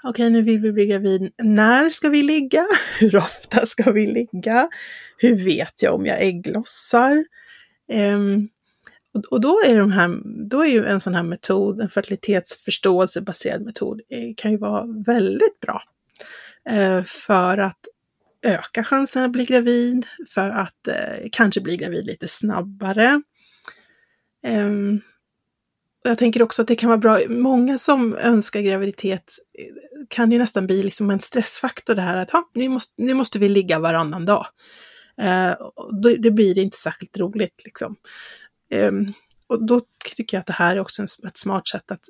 [0.02, 2.66] okej nu vill vi bli gravid, när ska vi ligga?
[2.98, 4.68] Hur ofta ska vi ligga?
[5.18, 7.24] Hur vet jag om jag ägglossar?
[7.92, 8.48] Um,
[9.30, 14.00] och, då är, de här, då är ju en sån här metod, en fertilitetsförståelsebaserad metod,
[14.08, 15.82] eh, kan ju vara väldigt bra.
[16.68, 17.80] Eh, för att
[18.42, 23.22] öka chansen att bli gravid, för att eh, kanske bli gravid lite snabbare.
[24.46, 25.00] Ehm,
[26.08, 29.64] jag tänker också att det kan vara bra, många som önskar graviditet eh,
[30.08, 33.48] kan ju nästan bli liksom en stressfaktor det här att nu, måste, nu måste vi
[33.48, 34.46] ligga varannan dag.
[35.22, 35.68] Uh,
[36.02, 37.96] då, det blir inte särskilt roligt liksom.
[38.72, 38.92] Eh,
[39.46, 39.80] och då
[40.16, 42.00] tycker jag att det här är också en, ett smart sätt att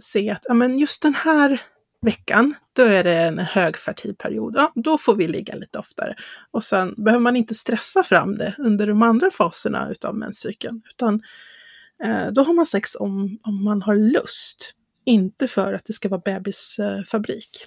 [0.00, 1.62] se att ja, men just den här
[2.02, 4.54] veckan, då är det en högfertil period.
[4.56, 6.14] Ja, då får vi ligga lite oftare.
[6.50, 11.22] Och sen behöver man inte stressa fram det under de andra faserna utav menscykeln, utan
[12.32, 16.22] då har man sex om, om man har lust, inte för att det ska vara
[16.24, 17.66] bebisfabrik.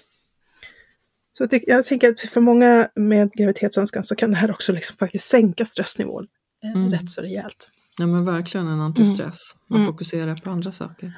[1.38, 4.96] Så det, jag tänker att för många med graviditetsönskan så kan det här också liksom
[4.96, 6.26] faktiskt sänka stressnivån
[6.64, 6.90] eh, mm.
[6.90, 7.70] rätt så rejält.
[7.98, 9.54] Ja men verkligen en antistress.
[9.66, 9.92] Man mm.
[9.92, 11.12] fokuserar på andra saker.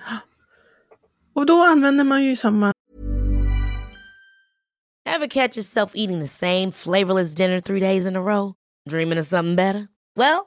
[1.34, 2.72] Och då använder man ju samma
[5.08, 8.54] Have catch yourself eating the same flavorless dinner three days in a row?
[8.90, 9.88] Dreaming of something better?
[10.16, 10.46] Well,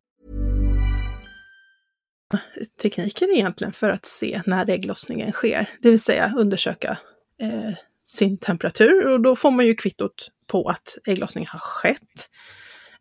[2.81, 6.97] Tekniken egentligen för att se när ägglossningen sker, det vill säga undersöka
[7.41, 7.73] eh,
[8.05, 12.29] sin temperatur och då får man ju kvittot på att ägglossningen har skett.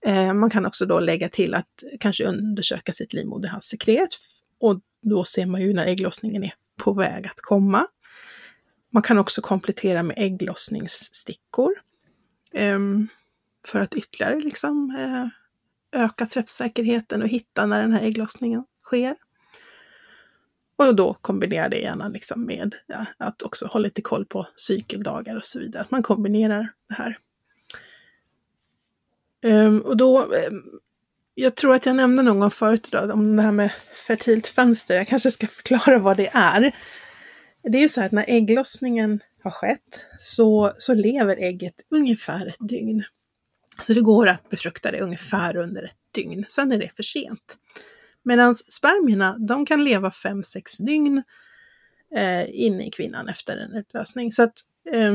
[0.07, 4.09] Eh, man kan också då lägga till att kanske undersöka sitt livmoderhalssekret
[4.61, 7.87] och då ser man ju när ägglossningen är på väg att komma.
[8.93, 11.75] Man kan också komplettera med ägglossningsstickor
[12.55, 12.79] eh,
[13.67, 15.27] för att ytterligare liksom, eh,
[16.03, 19.17] öka träffsäkerheten och hitta när den här ägglossningen sker.
[20.77, 25.37] Och då kombinera det gärna liksom med ja, att också ha lite koll på cykeldagar
[25.37, 25.83] och så vidare.
[25.83, 27.19] Att man kombinerar det här.
[29.43, 30.81] Um, och då um,
[31.35, 33.73] jag tror att jag nämnde någon gång förut idag om det här med
[34.07, 34.97] fertilt fönster.
[34.97, 36.77] Jag kanske ska förklara vad det är.
[37.63, 42.47] Det är ju så här att när ägglossningen har skett så, så lever ägget ungefär
[42.47, 43.05] ett dygn.
[43.83, 46.45] Så det går att befrukta det ungefär under ett dygn.
[46.49, 47.59] Sen är det för sent.
[48.23, 51.23] Medan spermierna, de kan leva 5-6 dygn
[52.15, 54.33] eh, inne i kvinnan efter en utlösning.
[54.33, 54.55] Så att
[54.93, 55.15] eh,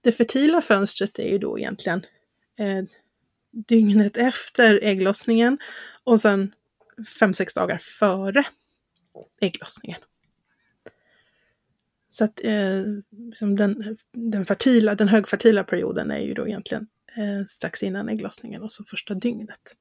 [0.00, 2.06] det fertila fönstret är ju då egentligen
[2.58, 2.84] eh,
[3.52, 5.58] dygnet efter ägglossningen
[6.04, 6.54] och sen
[7.20, 8.44] 5-6 dagar före
[9.40, 10.00] ägglossningen.
[12.08, 17.44] Så att eh, liksom den, den, fertila, den högfertila perioden är ju då egentligen eh,
[17.46, 19.76] strax innan ägglossningen och så första dygnet.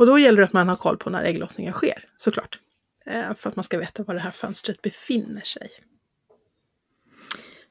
[0.00, 2.58] Och då gäller det att man har koll på när ägglossningen sker, såklart.
[3.06, 5.68] Eh, för att man ska veta var det här fönstret befinner sig.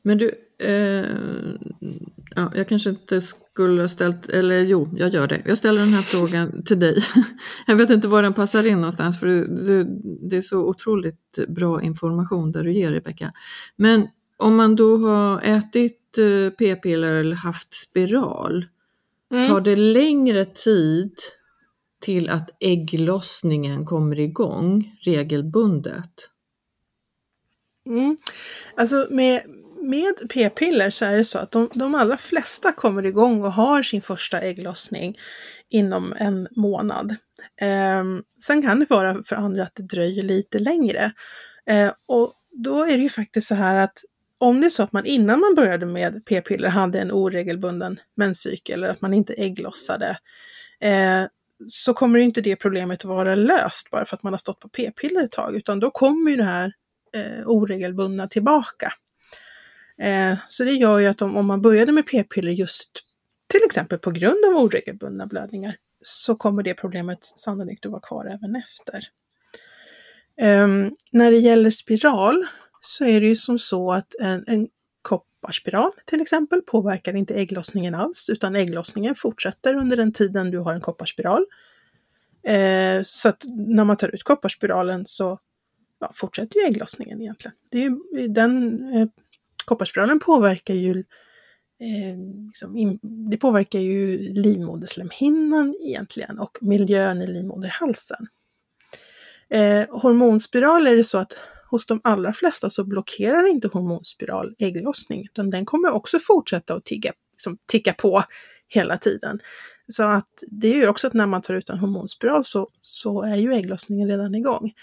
[0.01, 1.05] Men du, eh,
[2.35, 5.41] ja, jag kanske inte skulle ha ställt, eller jo, jag gör det.
[5.45, 7.03] Jag ställer den här frågan till dig.
[7.67, 9.83] Jag vet inte var den passar in någonstans för du, du,
[10.29, 13.33] det är så otroligt bra information där du ger Rebecka.
[13.75, 18.65] Men om man då har ätit eh, p-piller eller haft spiral,
[19.31, 19.47] mm.
[19.47, 21.13] tar det längre tid
[22.01, 26.29] till att ägglossningen kommer igång regelbundet?
[27.85, 28.17] Mm.
[28.75, 29.41] Alltså med,
[29.81, 33.83] med p-piller så är det så att de, de allra flesta kommer igång och har
[33.83, 35.17] sin första ägglossning
[35.69, 37.15] inom en månad.
[37.61, 38.03] Eh,
[38.43, 41.11] sen kan det vara för andra att det dröjer lite längre.
[41.65, 43.97] Eh, och då är det ju faktiskt så här att
[44.37, 48.79] om det är så att man innan man började med p-piller hade en oregelbunden menscykel
[48.79, 50.17] eller att man inte ägglossade,
[50.81, 51.23] eh,
[51.67, 55.23] så kommer inte det problemet vara löst bara för att man har stått på p-piller
[55.23, 56.73] ett tag, utan då kommer ju det här
[57.13, 58.93] eh, oregelbundna tillbaka.
[60.01, 63.03] Eh, så det gör ju att om, om man började med p-piller just
[63.47, 68.25] till exempel på grund av oregelbundna blödningar så kommer det problemet sannolikt att vara kvar
[68.25, 69.03] även efter.
[70.41, 70.67] Eh,
[71.11, 72.45] när det gäller spiral
[72.81, 74.67] så är det ju som så att en, en
[75.39, 80.73] kopparspiral till exempel påverkar inte ägglossningen alls utan ägglossningen fortsätter under den tiden du har
[80.73, 81.45] en kopparspiral.
[82.43, 85.39] Eh, så att när man tar ut kopparspiralen så
[85.99, 87.55] ja, fortsätter ju ägglossningen egentligen.
[87.71, 89.07] Det är ju, den, eh,
[89.65, 90.99] kopparspiralen påverkar ju
[91.79, 92.17] eh,
[92.47, 98.27] liksom in, det påverkar ju livmoderslemhinnan egentligen och miljön i livmoderhalsen.
[99.49, 101.33] Eh, hormonspiral är det så att
[101.69, 106.85] hos de allra flesta så blockerar inte hormonspiral ägglossning, utan den kommer också fortsätta att
[106.85, 108.23] tigga, liksom, ticka på
[108.67, 109.39] hela tiden.
[109.87, 113.21] Så att det är ju också att när man tar ut en hormonspiral så, så
[113.21, 114.73] är ju ägglossningen redan igång.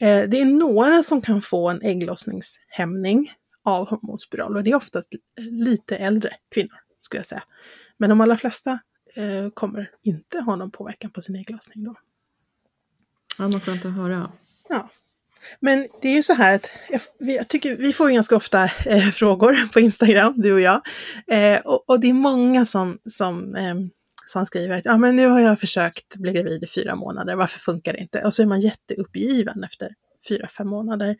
[0.00, 3.32] Eh, det är några som kan få en ägglossningshämning
[3.64, 7.42] av hormonspiral och det är oftast lite äldre kvinnor skulle jag säga.
[7.96, 8.78] Men de allra flesta
[9.14, 11.94] eh, kommer inte ha någon påverkan på sin ägglossning då.
[13.38, 14.32] Ja, vad skönt att höra.
[14.68, 14.88] Ja.
[15.60, 19.08] Men det är ju så här att jag, jag tycker vi får ganska ofta eh,
[19.14, 20.80] frågor på Instagram, du och jag.
[21.26, 23.74] Eh, och, och, det är många som, som, eh,
[24.26, 27.58] som skriver att ja, men nu har jag försökt bli gravid i fyra månader, varför
[27.58, 28.22] funkar det inte?
[28.24, 29.94] Och så är man jätteuppgiven efter
[30.28, 31.16] fyra, fem månader.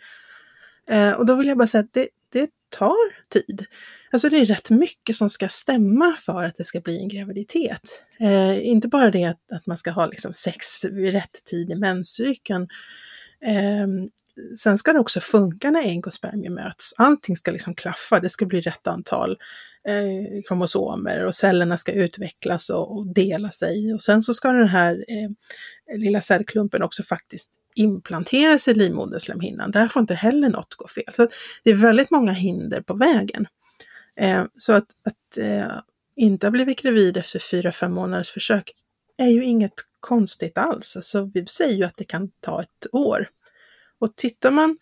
[0.91, 3.67] Eh, och då vill jag bara säga att det, det tar tid.
[4.13, 8.05] Alltså det är rätt mycket som ska stämma för att det ska bli en graviditet.
[8.21, 11.75] Eh, inte bara det att, att man ska ha liksom sex vid rätt tid i
[11.75, 12.69] menscykeln.
[13.47, 13.87] Eh,
[14.59, 16.95] sen ska det också funka när ägg och spermier möts.
[16.97, 19.39] Allting ska liksom klaffa, det ska bli rätt antal
[19.89, 23.95] eh, kromosomer och cellerna ska utvecklas och, och, dela sig.
[23.95, 29.71] Och sen så ska den här eh, lilla cellklumpen också faktiskt implanteras i livmoderslemhinnan.
[29.71, 31.15] Där får inte heller något gå fel.
[31.17, 31.29] Så
[31.65, 33.47] det är väldigt många hinder på vägen.
[34.17, 35.73] Eh, så att, att eh,
[36.17, 38.73] inte ha blivit gravid efter fyra, fem månaders försök
[39.17, 40.97] är ju inget konstigt alls.
[40.97, 43.29] Alltså, vi säger ju att det kan ta ett år.
[43.99, 44.79] Och tittar man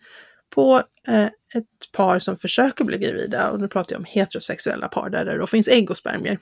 [0.49, 5.09] på eh, ett par som försöker bli gravida, och nu pratar jag om heterosexuella par
[5.09, 6.39] där det då finns ägg eh, och spermier.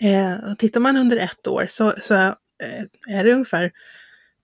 [0.00, 3.72] Eh, tittar man under ett år så, så eh, är det ungefär,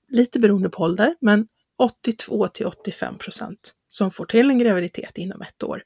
[0.08, 1.46] lite beroende på ålder, men
[1.78, 5.82] 82 till 85 procent som får till en graviditet inom ett år.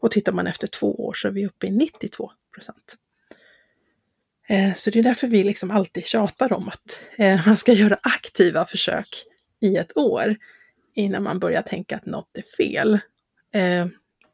[0.00, 2.96] Och tittar man efter två år så är vi uppe i 92 procent.
[4.48, 7.98] Eh, så det är därför vi liksom alltid tjatar om att eh, man ska göra
[8.02, 9.24] aktiva försök
[9.60, 10.36] i ett år
[10.94, 12.94] innan man börjar tänka att något är fel.
[13.54, 13.86] Eh,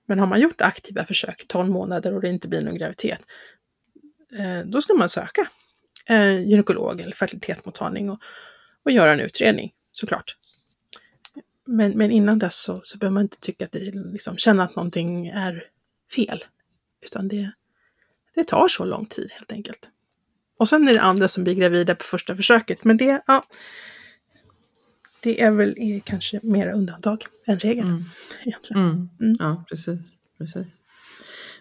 [0.06, 3.20] men har man gjort aktiva försök 12 månader och det inte blir någon graviditet,
[4.64, 5.48] då ska man söka
[6.46, 8.18] gynekolog eller fertilitetsmottagning och,
[8.84, 10.36] och göra en utredning såklart.
[11.64, 14.76] Men, men innan dess så, så behöver man inte tycka att det liksom, känna att
[14.76, 15.64] någonting är
[16.14, 16.44] fel.
[17.04, 17.52] Utan det,
[18.34, 19.90] det tar så lång tid helt enkelt.
[20.58, 22.84] Och sen är det andra som blir gravida på första försöket.
[22.84, 23.44] Men det, ja,
[25.20, 27.84] det är väl är kanske mera undantag än regel.
[27.84, 28.04] Mm.
[28.70, 29.08] Mm.
[29.20, 29.36] Mm.
[29.38, 29.98] Ja, precis.
[30.38, 30.66] precis.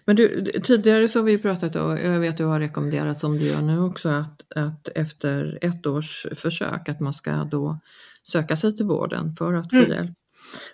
[0.04, 3.38] Men du, tidigare så har vi pratat och jag vet att du har rekommenderat som
[3.38, 7.80] du gör nu också att, att efter ett års försök att man ska då
[8.22, 9.90] söka sig till vården för att få mm.
[9.90, 10.10] hjälp.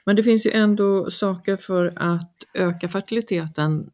[0.05, 3.91] Men det finns ju ändå saker för att öka fertiliteten.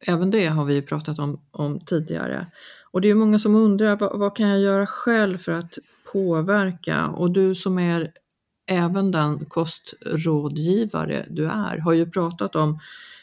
[0.00, 2.46] Även det har vi pratat om, om tidigare.
[2.90, 5.78] Och det är många som undrar vad, vad, kan jag göra själv för att
[6.12, 7.06] påverka?
[7.06, 8.12] Och du som är
[8.66, 12.80] även den kostrådgivare du är har ju pratat om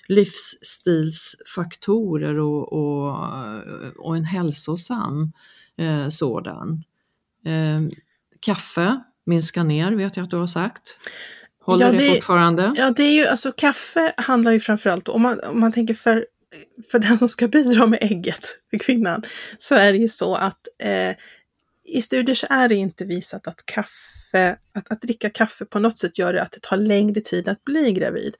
[0.07, 3.17] livsstilsfaktorer och, och,
[3.97, 5.31] och en hälsosam
[5.77, 6.83] eh, sådan.
[7.45, 7.81] Eh,
[8.39, 10.97] kaffe minska ner vet jag att du har sagt.
[11.59, 12.73] Håller ja, det, det fortfarande?
[12.77, 16.25] Ja, det är ju alltså kaffe handlar ju framförallt om man, om man tänker för,
[16.91, 19.23] för den som ska bidra med ägget, för kvinnan,
[19.57, 21.15] så är det ju så att eh,
[21.85, 25.97] i studier så är det inte visat att kaffe, att, att dricka kaffe på något
[25.97, 28.35] sätt gör det att det tar längre tid att bli gravid.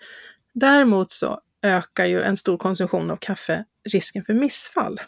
[0.53, 4.99] Däremot så ökar ju en stor konsumtion av kaffe risken för missfall.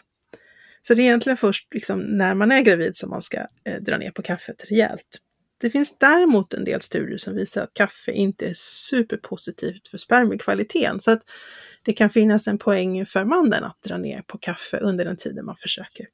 [0.82, 3.96] Så det är egentligen först liksom när man är gravid som man ska eh, dra
[3.96, 5.20] ner på kaffet rejält.
[5.60, 11.00] Det finns däremot en del studier som visar att kaffe inte är superpositivt för spermiekvaliteten.
[11.00, 11.22] Så att
[11.82, 15.44] det kan finnas en poäng för mannen att dra ner på kaffe under den tiden
[15.44, 16.06] man försöker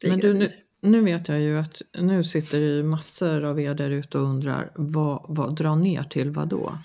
[0.00, 3.60] bli Men du, nu, nu, vet jag ju att nu sitter det ju massor av
[3.60, 6.78] er där ute och undrar vad, vad dra ner till vad då?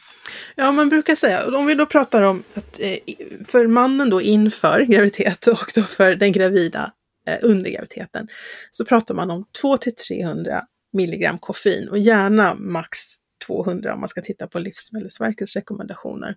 [0.55, 2.97] Ja, man brukar säga, om vi då pratar om att eh,
[3.45, 6.93] för mannen då inför graviditet och då för den gravida
[7.27, 8.27] eh, under graviditeten
[8.71, 10.61] så pratar man om 2 till 300
[10.93, 12.97] milligram koffein och gärna max
[13.47, 16.35] 200 om man ska titta på Livsmedelsverkets rekommendationer.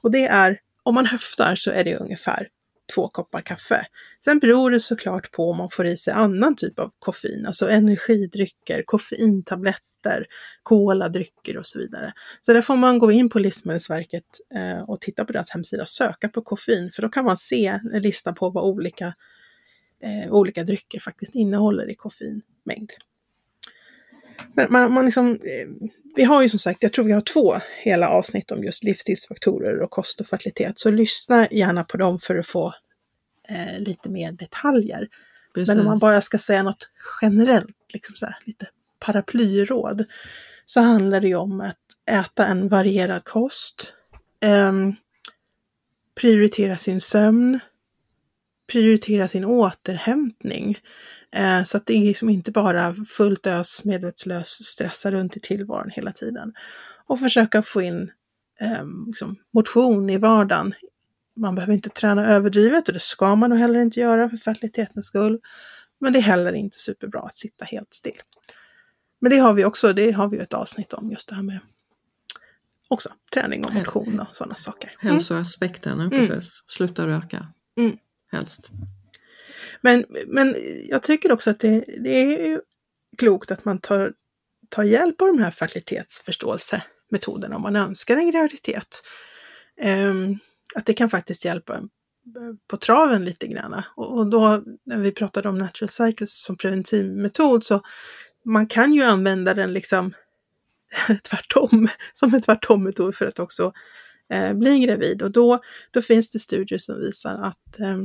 [0.00, 2.48] Och det är, om man höftar så är det ungefär
[2.94, 3.86] två koppar kaffe.
[4.24, 7.70] Sen beror det såklart på om man får i sig annan typ av koffein, alltså
[7.70, 10.26] energidrycker, koffeintabletter,
[10.62, 12.12] koladrycker och så vidare.
[12.42, 14.24] Så där får man gå in på Livsmedelsverket
[14.54, 17.66] eh, och titta på deras hemsida och söka på koffein, för då kan man se
[17.66, 19.14] en lista på vad olika,
[20.02, 22.90] eh, olika drycker faktiskt innehåller i koffeinmängd.
[24.54, 27.54] Men man, man liksom, eh, vi har ju som sagt, jag tror vi har två
[27.82, 30.78] hela avsnitt om just livsstilsfaktorer och kost och fertilitet.
[30.78, 32.74] Så lyssna gärna på dem för att få
[33.48, 35.08] eh, lite mer detaljer.
[35.54, 35.68] Precis.
[35.68, 36.88] Men om man bara ska säga något
[37.22, 38.66] generellt, liksom så här, lite
[38.98, 40.04] paraplyråd,
[40.66, 41.78] så handlar det ju om att
[42.10, 43.92] äta en varierad kost,
[44.40, 44.94] ehm,
[46.14, 47.60] prioritera sin sömn,
[48.66, 50.78] prioritera sin återhämtning.
[51.34, 55.90] Eh, så att det är liksom inte bara fullt ös, medvetslös, stressa runt i tillvaron
[55.90, 56.54] hela tiden.
[57.06, 58.10] Och försöka få in
[58.60, 60.74] eh, liksom, motion i vardagen.
[61.36, 65.06] Man behöver inte träna överdrivet och det ska man nog heller inte göra för fertilitetens
[65.06, 65.40] skull.
[66.00, 68.20] Men det är heller inte superbra att sitta helt still.
[69.20, 71.58] Men det har vi också, det har vi ett avsnitt om, just det här med
[72.88, 74.96] också träning och motion och sådana saker.
[75.00, 75.14] Mm.
[75.14, 76.62] Hälsoaspekten, ja, precis.
[76.68, 77.48] Sluta röka.
[77.76, 77.96] Mm.
[78.32, 78.70] Helst.
[79.80, 80.56] Men, men
[80.88, 82.60] jag tycker också att det, det är ju
[83.18, 84.12] klokt att man tar,
[84.68, 89.02] tar hjälp av de här fertilitetsförståelsemetoderna om man önskar en graviditet.
[89.82, 90.38] Um,
[90.74, 91.80] att det kan faktiskt hjälpa eh,
[92.68, 93.82] på traven lite grann.
[93.96, 97.80] Och, och då när vi pratade om natural cycles som preventivmetod så
[98.44, 100.12] man kan ju använda den liksom
[101.28, 103.72] tvärtom, som en tvärtom-metod för att också
[104.32, 105.22] eh, bli gravid.
[105.22, 105.60] Och då,
[105.90, 108.02] då finns det studier som visar att eh,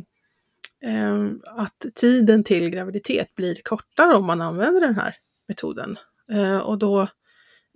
[0.81, 5.15] Ehm, att tiden till graviditet blir kortare om man använder den här
[5.47, 5.97] metoden.
[6.31, 7.07] Eh, och då,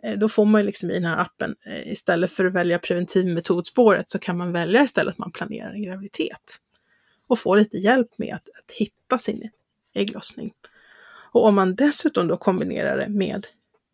[0.03, 4.09] eh, då får man liksom i den här appen, eh, istället för att välja preventivmetodspåret
[4.09, 6.59] så kan man välja istället att man planerar en graviditet.
[7.27, 9.49] Och få lite hjälp med att, att hitta sin
[9.93, 10.53] ägglossning.
[11.31, 13.47] Och om man dessutom då kombinerar det med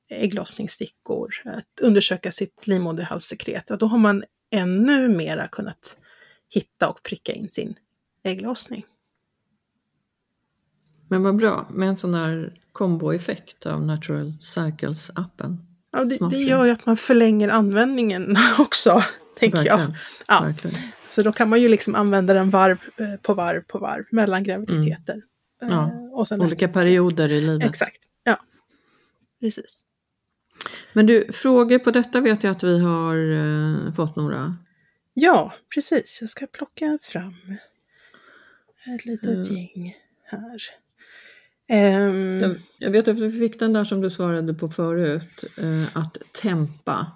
[0.09, 5.97] ägglossningsstickor, att undersöka sitt livmoderhalssekret, då har man ännu mera kunnat
[6.49, 7.75] hitta och pricka in sin
[8.23, 8.85] ägglossning.
[11.09, 15.57] Men vad bra med en sån här komboeffekt av Natural Cycles-appen.
[15.91, 19.03] Ja, det, det, gör ju att man förlänger användningen också,
[19.39, 19.79] tänker Verkligen.
[19.79, 19.93] jag.
[20.27, 20.41] Ja.
[20.45, 20.75] Verkligen.
[21.11, 24.43] Så då kan man ju liksom använda den varv eh, på varv på varv mellan
[24.43, 25.15] graviditeter.
[25.61, 27.69] Eh, Ja, Och sen Olika perioder i livet.
[27.69, 28.37] Exakt, ja.
[29.39, 29.83] Precis.
[30.93, 33.15] Men du, frågor på detta vet jag att vi har
[33.87, 34.55] eh, fått några.
[35.13, 36.17] Ja, precis.
[36.21, 37.35] Jag ska plocka fram
[38.95, 39.57] ett litet Mm.
[39.57, 40.61] gäng här.
[41.69, 45.97] Ehm, Jag, jag vet att vi fick den där som du svarade på förut, eh,
[45.97, 47.11] att tempa.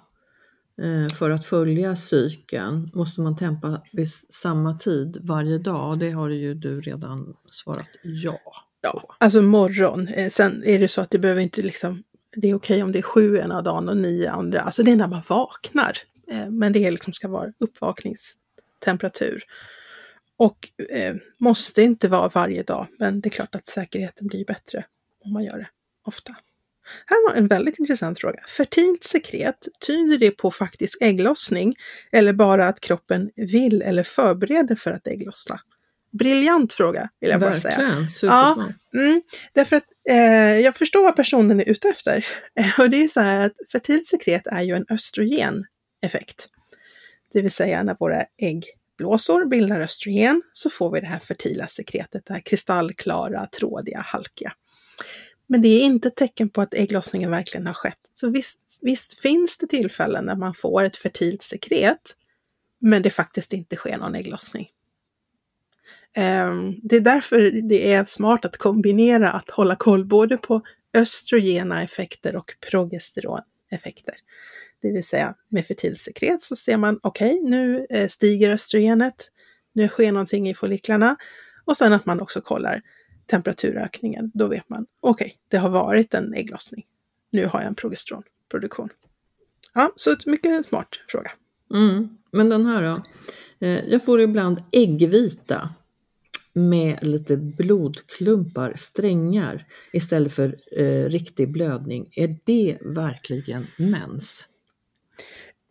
[0.82, 5.98] Eh, för att följa cykeln måste man tempa vid samma tid varje dag.
[5.98, 8.38] Det har ju du redan svarat ja.
[8.80, 10.08] Ja, alltså morgon.
[10.08, 12.02] Eh, Sen är det så att det behöver inte liksom,
[12.36, 14.60] det är okej om det är sju ena dagen och nio andra.
[14.60, 15.98] Alltså det är när man vaknar.
[16.30, 19.42] Eh, Men det är liksom ska vara uppvakningstemperatur.
[20.36, 24.84] Och eh, måste inte vara varje dag, men det är klart att säkerheten blir bättre
[25.24, 25.68] om man gör det
[26.06, 26.36] ofta.
[27.06, 28.38] Här var en väldigt intressant fråga.
[28.56, 31.74] Fertilt sekret, tyder det på faktisk ägglossning
[32.12, 35.60] eller bara att kroppen vill eller förbereder för att ägglossna?
[36.12, 37.78] Briljant fråga, vill jag bara säga.
[37.78, 38.74] Verkligen, supersmart.
[38.94, 39.22] Mm,
[39.52, 42.26] därför att eh, jag förstår vad personen är ute efter.
[42.78, 46.48] Och det är ju så här att fertilt sekret är ju en östrogeneffekt.
[47.32, 48.24] Det vill säga när våra
[48.94, 54.52] äggblåsor bildar östrogen så får vi det här fertila sekretet, det här kristallklara, trådiga, halkiga.
[55.46, 58.10] Men det är inte ett tecken på att ägglossningen verkligen har skett.
[58.14, 62.16] Så visst, visst finns det tillfällen när man får ett fertilt sekret,
[62.78, 64.68] men det faktiskt inte sker någon ägglossning.
[66.16, 70.62] Ehm, det är därför det är smart att kombinera att hålla koll både på
[70.94, 74.14] östrogena effekter och progesteroneffekter.
[74.84, 79.30] Det vill säga med fertilsekret så ser man okej, nu eh, stiger östrogenet,
[79.72, 81.16] nu sker någonting i folliklarna
[81.64, 82.82] och sen att man också kollar
[83.26, 84.30] temperaturökningen.
[84.34, 86.84] Då vet man okej, det har varit en ägglossning.
[87.32, 88.88] Nu har jag en progesteronproduktion.
[89.74, 91.32] Ja, så ett mycket smart fråga.
[91.74, 92.08] Mm.
[92.32, 93.02] Men den här då?
[93.66, 95.74] Eh, jag får ibland äggvita
[96.52, 102.08] med lite blodklumpar, strängar, istället för eh, riktig blödning.
[102.16, 104.48] Är det verkligen mens?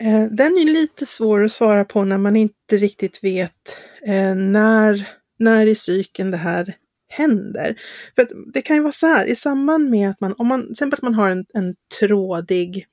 [0.01, 5.09] Eh, den är lite svår att svara på när man inte riktigt vet eh, när,
[5.39, 6.75] när i cykeln det här
[7.07, 7.75] händer.
[8.15, 10.61] För att det kan ju vara så här, i samband med att man, om man,
[10.61, 12.87] till exempel att man har en, en trådig,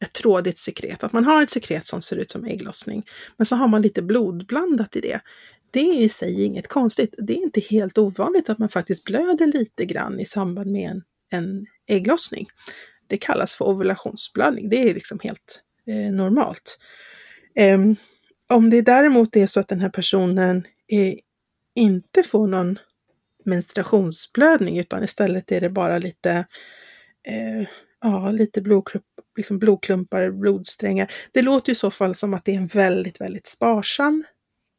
[0.00, 3.06] ett trådigt sekret, att man har ett sekret som ser ut som ägglossning,
[3.36, 5.20] men så har man lite blod blandat i det.
[5.70, 7.14] Det är i sig inget konstigt.
[7.18, 11.02] Det är inte helt ovanligt att man faktiskt blöder lite grann i samband med en,
[11.30, 12.48] en ägglossning.
[13.06, 14.68] Det kallas för ovulationsblödning.
[14.68, 16.78] Det är liksom helt eh, normalt.
[17.54, 17.78] Eh,
[18.48, 21.14] om det däremot är så att den här personen eh,
[21.74, 22.78] inte får någon
[23.44, 26.30] menstruationsblödning utan istället är det bara lite
[27.28, 27.68] eh,
[28.00, 29.04] ja, lite blodklump,
[29.36, 31.12] liksom blodklumpar, blodsträngar.
[31.32, 34.24] Det låter i så fall som att det är en väldigt, väldigt sparsam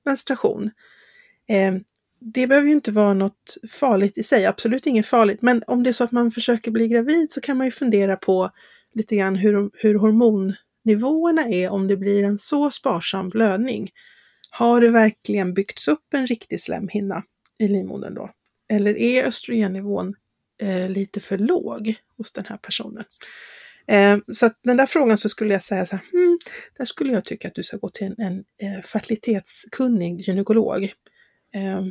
[0.06, 0.72] menstruation.
[1.48, 1.76] Eh,
[2.22, 5.90] det behöver ju inte vara något farligt i sig, absolut inget farligt, men om det
[5.90, 8.52] är så att man försöker bli gravid så kan man ju fundera på
[8.94, 9.96] lite grann hur, hur
[10.84, 13.90] Nivåerna är om det blir en så sparsam blödning.
[14.50, 17.24] Har det verkligen byggts upp en riktig slemhinna
[17.58, 18.30] i livmodern då?
[18.70, 20.16] Eller är östrogennivån
[20.62, 23.04] eh, lite för låg hos den här personen?
[23.88, 26.40] Eh, så att den där frågan så skulle jag säga så här, hmm,
[26.78, 30.84] där skulle jag tycka att du ska gå till en, en eh, fertilitetskunnig gynekolog.
[31.54, 31.86] Eh,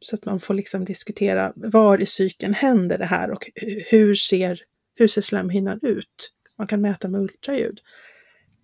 [0.00, 3.50] så att man får liksom diskutera var i cykeln händer det här och
[3.90, 4.60] hur ser,
[4.94, 6.32] hur ser slemhinnan ut?
[6.58, 7.80] Man kan mäta med ultraljud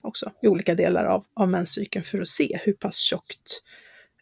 [0.07, 3.63] också i olika delar av, av menscykeln för att se hur pass tjockt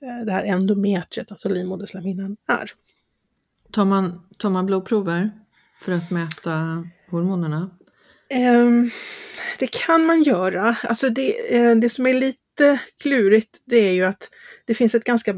[0.03, 2.71] eh, det här endometriet, alltså livmoderslemhinnan, är.
[3.73, 5.31] Tar man, tar man blodprover
[5.81, 7.71] för att mäta hormonerna?
[8.65, 8.91] Um,
[9.59, 10.77] det kan man göra.
[10.83, 14.31] Alltså det, uh, det som är lite klurigt det är ju att
[14.65, 15.35] det finns ett ganska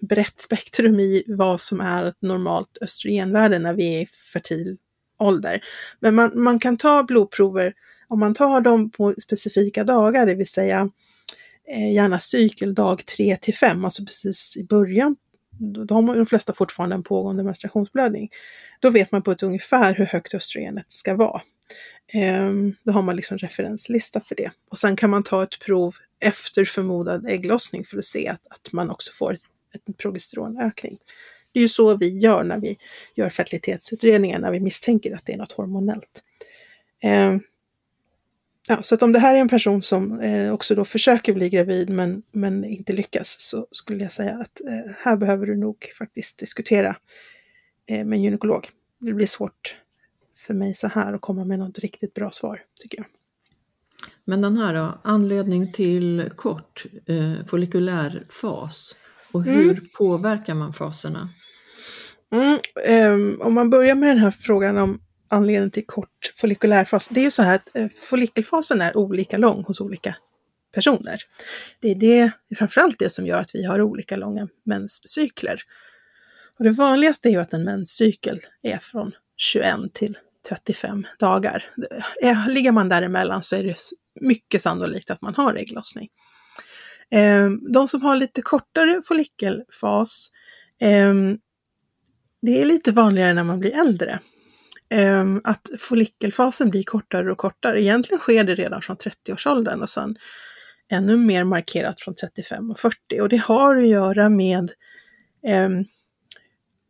[0.00, 4.76] brett spektrum i vad som är ett normalt östrogenvärde när vi är i fertil
[5.18, 5.64] ålder.
[6.00, 7.74] Men man, man kan ta blodprover
[8.08, 10.90] om man tar dem på specifika dagar, det vill säga
[11.68, 15.16] eh, gärna cykeldag 3 till 5, alltså precis i början,
[15.58, 18.30] då har de flesta fortfarande en pågående menstruationsblödning.
[18.80, 21.40] Då vet man på ett ungefär hur högt östrogenet ska vara.
[22.12, 24.50] Ehm, då har man liksom referenslista för det.
[24.70, 28.72] Och sen kan man ta ett prov efter förmodad ägglossning för att se att, att
[28.72, 29.36] man också får
[29.86, 30.98] en progesteronökning.
[31.52, 32.78] Det är ju så vi gör när vi
[33.14, 36.22] gör fertilitetsutredningar, när vi misstänker att det är något hormonellt.
[37.02, 37.40] Ehm,
[38.68, 41.48] Ja, så att om det här är en person som eh, också då försöker bli
[41.48, 45.76] gravid men, men inte lyckas så skulle jag säga att eh, här behöver du nog
[45.98, 46.96] faktiskt diskutera
[47.90, 48.68] eh, med en gynekolog.
[49.00, 49.76] Det blir svårt
[50.46, 53.06] för mig så här att komma med något riktigt bra svar, tycker jag.
[54.24, 58.94] Men den här då, anledning till kort eh, follikulär fas
[59.32, 59.84] och hur mm.
[59.98, 61.28] påverkar man faserna?
[62.32, 62.58] Mm,
[63.14, 67.08] um, om man börjar med den här frågan om anledningen till kort follikulärfas.
[67.08, 70.16] Det är ju så här att eh, follikelfasen är olika lång hos olika
[70.74, 71.22] personer.
[71.80, 75.62] Det är, det, framförallt det som gör att vi har olika långa menscykler.
[76.58, 80.18] Och det vanligaste är ju att en menscykel är från 21 till
[80.48, 81.64] 35 dagar.
[82.22, 83.76] Eh, ligger man däremellan så är det
[84.20, 86.08] mycket sannolikt att man har ägglossning.
[87.10, 90.30] Ehm, de som har lite kortare follikelfas,
[90.80, 91.38] ehm,
[92.42, 94.20] det är lite vanligare när man blir äldre.
[94.90, 97.82] Ehm, att follikelfasen blir kortare och kortare.
[97.82, 100.16] Egentligen sker det redan från 30-årsåldern och sen
[100.90, 103.20] ännu mer markerat från 35 och 40.
[103.20, 104.70] Och det har att göra med
[105.46, 105.84] ehm,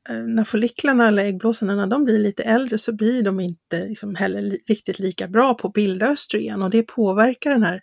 [0.09, 4.15] Eh, när folliklarna eller äggblåsorna, när de blir lite äldre så blir de inte liksom
[4.15, 7.81] heller riktigt lika bra på att bilda östrogen och det påverkar den här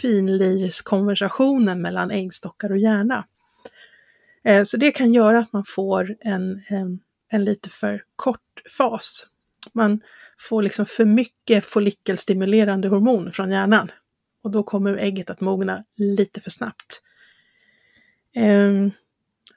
[0.00, 3.26] finlirskonversationen mellan äggstockar och hjärna.
[4.44, 9.26] Eh, så det kan göra att man får en, en, en lite för kort fas.
[9.72, 10.00] Man
[10.38, 13.90] får liksom för mycket follikelstimulerande hormon från hjärnan
[14.42, 17.02] och då kommer ägget att mogna lite för snabbt.
[18.36, 18.90] Um,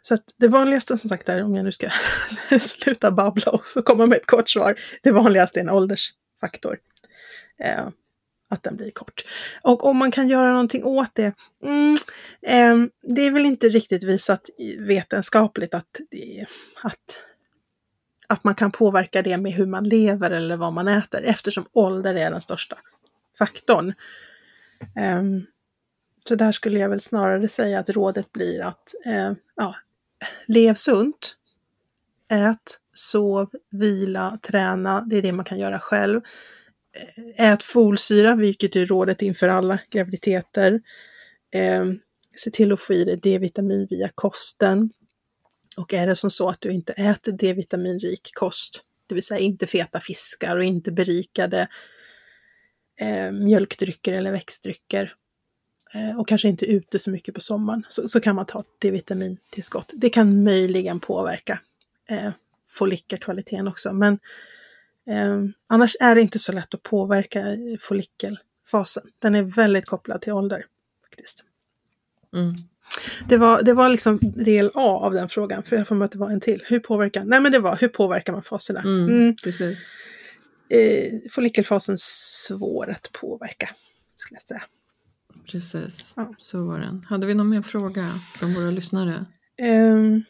[0.01, 1.89] så att det vanligaste som sagt är, om jag nu ska
[2.59, 6.77] sluta babbla och så komma med ett kort svar, det vanligaste är en åldersfaktor.
[7.61, 7.89] Uh,
[8.53, 9.23] att den blir kort.
[9.61, 11.33] Och om man kan göra någonting åt det,
[11.63, 11.97] mm,
[12.41, 15.99] eh, det är väl inte riktigt visat vetenskapligt att,
[16.81, 17.23] att,
[18.33, 22.15] att man kan påverka det med hur man lever eller vad man äter, eftersom ålder
[22.15, 22.77] är den största
[23.37, 23.93] faktorn.
[25.19, 25.45] Um,
[26.27, 29.75] så där skulle jag väl snarare säga att rådet blir att eh, ja,
[30.47, 31.35] lev sunt.
[32.29, 35.01] Ät, sov, vila, träna.
[35.01, 36.21] Det är det man kan göra själv.
[37.37, 40.81] Eh, ät folsyra, vilket är rådet inför alla graviditeter.
[41.53, 41.85] Eh,
[42.35, 44.89] se till att få i dig D-vitamin via kosten.
[45.77, 49.67] Och är det som så att du inte äter D-vitaminrik kost, det vill säga inte
[49.67, 51.67] feta fiskar och inte berikade
[52.99, 55.15] eh, mjölkdrycker eller växtdrycker,
[55.93, 59.91] Eh, och kanske inte ute så mycket på sommaren, så, så kan man ta D-vitamintillskott.
[59.93, 61.59] Det kan möjligen påverka
[62.09, 62.31] eh,
[62.69, 64.19] follikelkvaliteten också, men
[65.07, 67.45] eh, annars är det inte så lätt att påverka
[67.79, 69.03] follikelfasen.
[69.19, 70.65] Den är väldigt kopplad till ålder.
[71.03, 71.43] faktiskt.
[72.33, 72.55] Mm.
[73.27, 76.11] Det, var, det var liksom del A av den frågan, för jag får mig att
[76.11, 76.63] det var en till.
[76.65, 78.79] Hur påverkar, nej men det var hur påverkar man faserna?
[78.79, 79.35] Mm, mm.
[79.43, 79.77] Precis.
[80.69, 83.69] Eh, follikelfasen svår att påverka,
[84.15, 84.63] skulle jag säga.
[85.51, 86.35] Precis, ja.
[86.37, 87.05] så var den.
[87.09, 89.25] Hade vi någon mer fråga från våra lyssnare?
[89.61, 90.23] Um,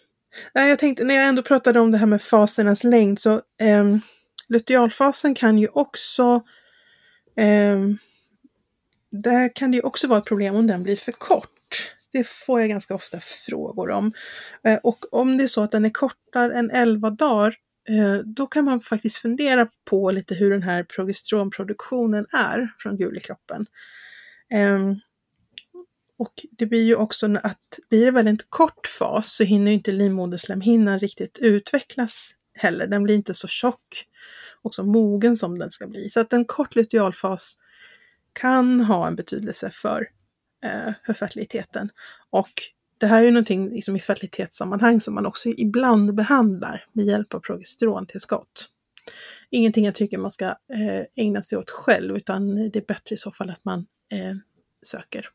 [0.56, 3.41] nej, jag tänkte, när jag ändå pratade om det här med fasernas längd så
[3.82, 4.01] um,
[4.47, 6.43] lutealfasen kan ju också
[7.36, 7.80] Eh,
[9.12, 11.49] där kan det ju också vara ett problem om den blir för kort.
[12.14, 14.14] Det får jag ganska ofta frågor om.
[14.64, 17.55] Eh, och om det är så att den är kortare än 11 dagar,
[17.89, 23.18] eh, då kan man faktiskt fundera på lite hur den här progesteronproduktionen är från gul
[23.18, 23.66] i kroppen.
[24.49, 24.95] Ehm,
[26.18, 30.99] och det blir ju också att blir det väldigt kort fas så hinner inte livmoderslemhinnan
[30.99, 32.88] riktigt utvecklas heller.
[32.88, 34.07] Den blir inte så tjock
[34.61, 36.09] och så mogen som den ska bli.
[36.09, 37.57] Så att en kort lutealfas
[38.34, 40.07] kan ha en betydelse för,
[40.64, 41.89] eh, för fertiliteten.
[42.30, 42.51] Och
[42.97, 47.34] det här är ju någonting liksom, i fertilitetssammanhang som man också ibland behandlar med hjälp
[47.34, 48.70] av progesterontillskott.
[49.49, 53.18] Ingenting jag tycker man ska eh, ägna sig åt själv, utan det är bättre i
[53.18, 54.36] så fall att man eh,
[54.82, 55.30] söker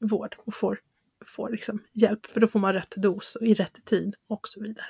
[0.00, 0.80] vård och får,
[1.24, 4.60] får liksom hjälp, för då får man rätt dos och i rätt tid och så
[4.60, 4.86] vidare.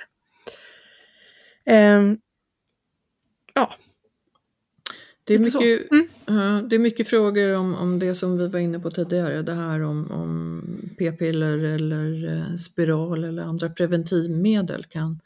[1.64, 2.14] Eh,
[3.54, 3.74] ja.
[5.26, 5.90] Det är, mycket,
[6.26, 6.68] mm.
[6.68, 9.82] det är mycket frågor om, om det som vi var inne på tidigare, det här
[9.82, 10.62] om, om
[10.98, 15.20] p-piller eller uh, spiral eller andra preventivmedel kan,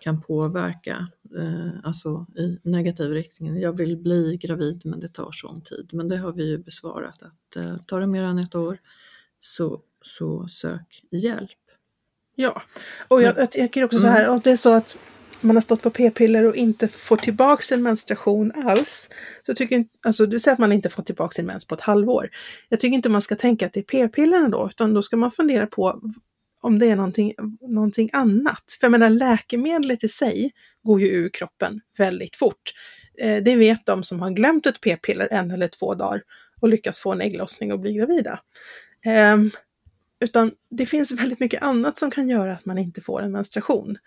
[0.00, 3.60] kan påverka, uh, alltså i negativ riktning.
[3.60, 5.90] Jag vill bli gravid men det tar sån tid.
[5.92, 8.78] Men det har vi ju besvarat att uh, tar det mer än ett år
[9.40, 11.50] så, så sök hjälp.
[12.34, 12.62] Ja,
[13.08, 14.34] och jag, jag tycker också så här, mm.
[14.34, 14.98] om det är så att
[15.40, 19.08] man har stått på p-piller och inte får tillbaka sin menstruation alls.
[19.46, 22.28] Så tycker alltså du säger att man inte får tillbaka sin mens på ett halvår.
[22.68, 25.30] Jag tycker inte man ska tänka att det är p-pillerna då, utan då ska man
[25.30, 26.00] fundera på
[26.60, 28.76] om det är någonting, någonting annat.
[28.80, 32.72] För jag menar läkemedlet i sig går ju ur kroppen väldigt fort.
[33.18, 36.22] Eh, det vet de som har glömt ett p-piller en eller två dagar
[36.60, 38.40] och lyckas få en ägglossning och bli gravida.
[39.04, 39.36] Eh,
[40.20, 43.98] utan det finns väldigt mycket annat som kan göra att man inte får en menstruation.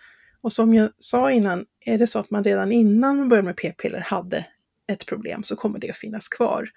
[0.41, 3.57] Och som jag sa innan, är det så att man redan innan man började med
[3.57, 4.45] p-piller hade
[4.87, 6.69] ett problem så kommer det att finnas kvar.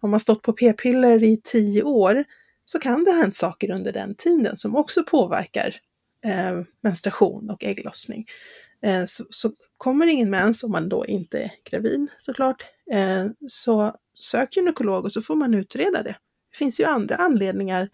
[0.00, 2.24] Om man stått på p-piller i tio år
[2.64, 5.76] så kan det ha hänt saker under den tiden som också påverkar
[6.24, 8.26] eh, menstruation och ägglossning.
[8.82, 13.96] Eh, så, så, kommer ingen mens om man då inte är gravid såklart, eh, så
[14.14, 16.16] sök gynekolog och så får man utreda det.
[16.50, 17.88] Det finns ju andra anledningar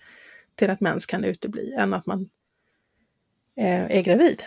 [0.55, 2.31] till att mens kan utebli än att man
[3.57, 4.43] eh, är gravid.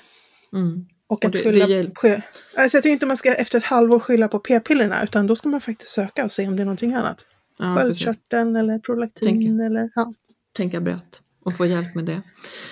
[0.54, 0.86] Mm.
[1.08, 2.08] Och att och det, skylla det på...
[2.08, 5.50] Alltså jag tycker inte man ska efter ett halvår skylla på p-pillerna utan då ska
[5.50, 7.26] man faktiskt söka och se om det är någonting annat.
[7.60, 10.14] Ja, Sköldkörteln eller prolaktin Tänk, eller ja.
[10.54, 12.22] Tänka brett och få hjälp med det.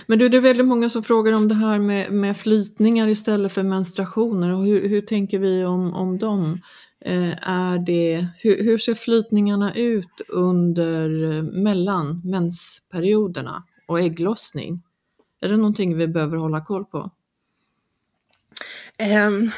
[0.08, 3.54] Men du, det är väldigt många som frågar om det här med, med flytningar istället
[3.54, 6.62] för menstruationer och hur, hur tänker vi om, om dem?
[7.06, 14.84] Eh, är det, hur, hur, ser flytningarna ut under eh, mellan mensperioderna och ägglossning?
[15.42, 17.12] Är det någonting vi behöver hålla koll på?
[19.00, 19.52] Um,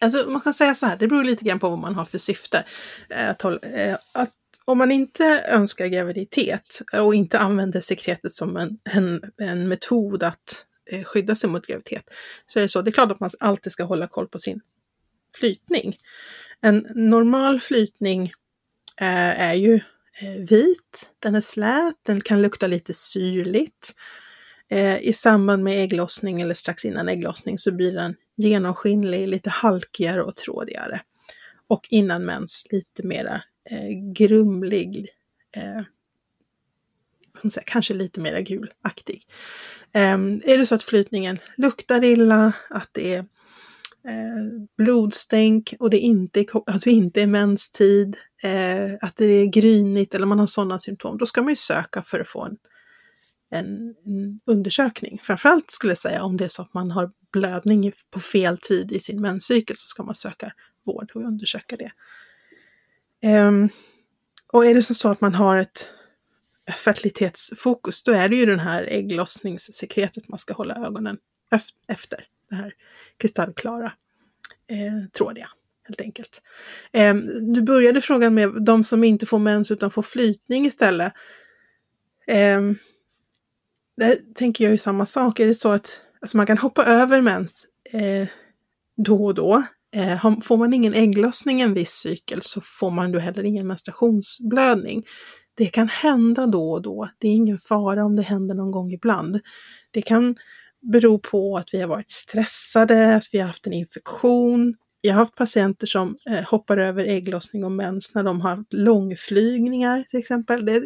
[0.00, 2.18] alltså man kan säga så här, det beror lite grann på vad man har för
[2.18, 2.64] syfte.
[3.10, 4.30] Eh, att, eh, att
[4.64, 10.66] om man inte önskar graviditet och inte använder sekretet som en, en, en metod att
[10.90, 12.04] eh, skydda sig mot graviditet,
[12.46, 12.82] så är det så.
[12.82, 14.60] Det är klart att man alltid ska hålla koll på sin
[15.38, 15.96] flytning.
[16.60, 18.32] En normal flytning
[19.00, 19.74] eh, är ju
[20.20, 23.94] eh, vit, den är slät, den kan lukta lite syrligt.
[24.70, 30.22] Eh, I samband med ägglossning eller strax innan ägglossning så blir den genomskinlig, lite halkigare
[30.22, 31.00] och trådigare.
[31.66, 35.08] Och innan mens lite mera eh, grumlig,
[35.56, 35.82] eh,
[37.50, 39.26] säga, kanske lite mera gulaktig.
[39.92, 43.18] Eh, är det så att flytningen luktar illa, att det är
[44.08, 50.14] eh, blodstänk och det inte är, alltså inte är menstid, eh, att det är grynigt
[50.14, 52.56] eller man har sådana symptom, då ska man ju söka för att få en
[53.54, 55.20] en, en undersökning.
[55.22, 58.92] Framförallt skulle jag säga om det är så att man har blödning på fel tid
[58.92, 60.52] i sin menscykel så ska man söka
[60.84, 61.92] vård och undersöka det.
[63.28, 63.68] Um,
[64.52, 65.90] och är det så att man har ett
[66.84, 71.18] fertilitetsfokus, då är det ju den här ägglossningssekretet man ska hålla ögonen
[71.88, 72.26] efter.
[72.50, 72.74] Det här
[73.16, 73.92] kristallklara,
[74.66, 75.48] eh, trådiga,
[75.84, 76.42] helt enkelt.
[76.92, 77.14] Eh,
[77.54, 81.12] du började frågan med de som inte får mens utan får flytning istället.
[82.26, 82.60] Eh,
[83.96, 85.40] där tänker jag ju samma sak.
[85.40, 88.28] Är det så att alltså man kan hoppa över mens eh,
[88.96, 89.62] då och då.
[89.96, 95.04] Eh, får man ingen ägglossning en viss cykel så får man då heller ingen menstruationsblödning.
[95.54, 97.08] Det kan hända då och då.
[97.18, 99.40] Det är ingen fara om det händer någon gång ibland.
[99.90, 100.36] Det kan
[100.92, 104.74] bero på att vi har varit stressade, att vi har haft en infektion.
[105.00, 108.72] Jag har haft patienter som eh, hoppar över ägglossning och mens när de har haft
[108.72, 110.64] långflygningar till exempel.
[110.66, 110.82] Det,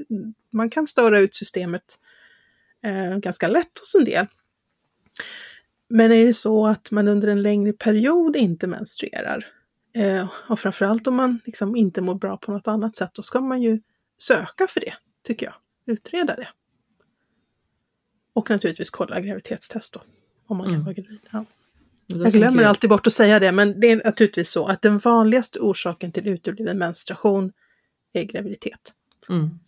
[0.53, 1.84] man kan störa ut systemet
[2.84, 4.26] eh, ganska lätt hos en del.
[5.88, 9.46] Men är det så att man under en längre period inte menstruerar,
[9.92, 13.40] Eh, och framförallt om man liksom inte mår bra på något annat sätt, då ska
[13.40, 13.80] man ju
[14.18, 14.94] söka för det,
[15.26, 15.54] tycker jag.
[15.94, 16.48] Utreda det.
[18.32, 20.02] Och naturligtvis kolla graviditetstest då,
[20.46, 20.84] om man kan Mm.
[20.84, 21.20] vara gravid.
[21.30, 21.44] Ja.
[22.06, 24.98] Jag glömmer tänker alltid bort att säga det, men det är naturligtvis så att den
[24.98, 27.52] vanligaste orsaken till utebliven menstruation
[28.12, 28.94] är graviditet.
[29.28, 29.58] Mm.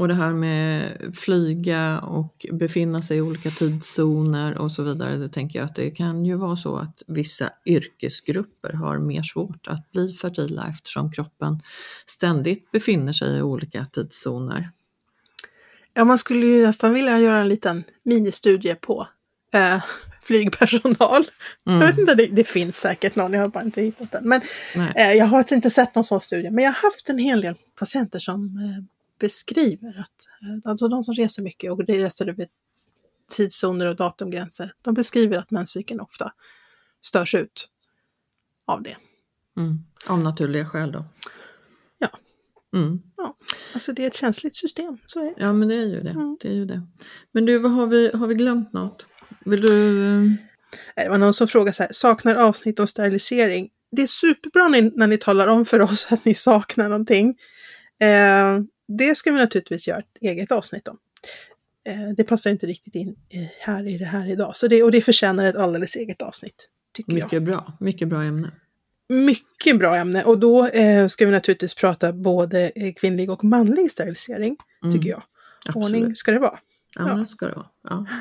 [0.00, 5.28] Och det här med flyga och befinna sig i olika tidszoner och så vidare, det
[5.28, 9.92] tänker jag att det kan ju vara så att vissa yrkesgrupper har mer svårt att
[9.92, 11.62] bli fertila eftersom kroppen
[12.06, 14.70] ständigt befinner sig i olika tidszoner.
[15.94, 19.08] Ja, man skulle ju nästan vilja göra en liten ministudie på
[19.52, 19.82] eh,
[20.22, 21.24] flygpersonal.
[21.64, 24.28] Jag vet inte, det, det finns säkert någon, jag har bara inte hittat den.
[24.28, 24.40] Men
[24.96, 27.54] eh, jag har inte sett någon sån studie, men jag har haft en hel del
[27.78, 32.46] patienter som eh, beskriver att, eh, alltså de som reser mycket och reser över
[33.30, 36.32] tidszoner och datumgränser, de beskriver att menscykeln ofta
[37.00, 37.68] störs ut
[38.66, 38.96] av det.
[39.56, 39.78] Mm.
[40.06, 41.04] Av naturliga skäl då.
[41.98, 42.08] Ja.
[42.72, 43.02] Mm.
[43.72, 45.34] Alltså det är ett känsligt system, så är det.
[45.36, 46.10] Ja men det är ju det.
[46.10, 46.36] Mm.
[46.40, 46.82] det, är ju det.
[47.32, 49.06] Men du, vad har, vi, har vi glömt något?
[49.44, 50.06] Vill du...
[50.06, 50.22] eh,
[50.96, 53.68] Nej, Det var någon som frågade så här, saknar avsnitt om sterilisering.
[53.92, 57.38] Det är superbra när, när ni talar om för oss att ni saknar någonting.
[58.00, 58.58] Eh,
[58.98, 60.98] det ska vi naturligtvis göra ett eget avsnitt om.
[61.88, 64.56] Eh, det passar inte riktigt in eh, här i det här idag.
[64.56, 67.24] Så det, och det förtjänar ett alldeles eget avsnitt, tycker jag.
[67.24, 68.50] Mycket bra, mycket bra ämne.
[69.08, 70.24] Mycket bra ämne.
[70.24, 75.10] Och då eh, ska vi naturligtvis prata både eh, kvinnlig och manlig sterilisering, Mm, tycker
[75.10, 75.22] jag.
[75.74, 76.18] Ordning Absolut.
[76.18, 76.58] ska det vara.
[76.94, 77.26] Ja, Ja.
[77.26, 77.66] ska det vara.
[77.84, 78.00] Ja.
[78.00, 78.18] Nej,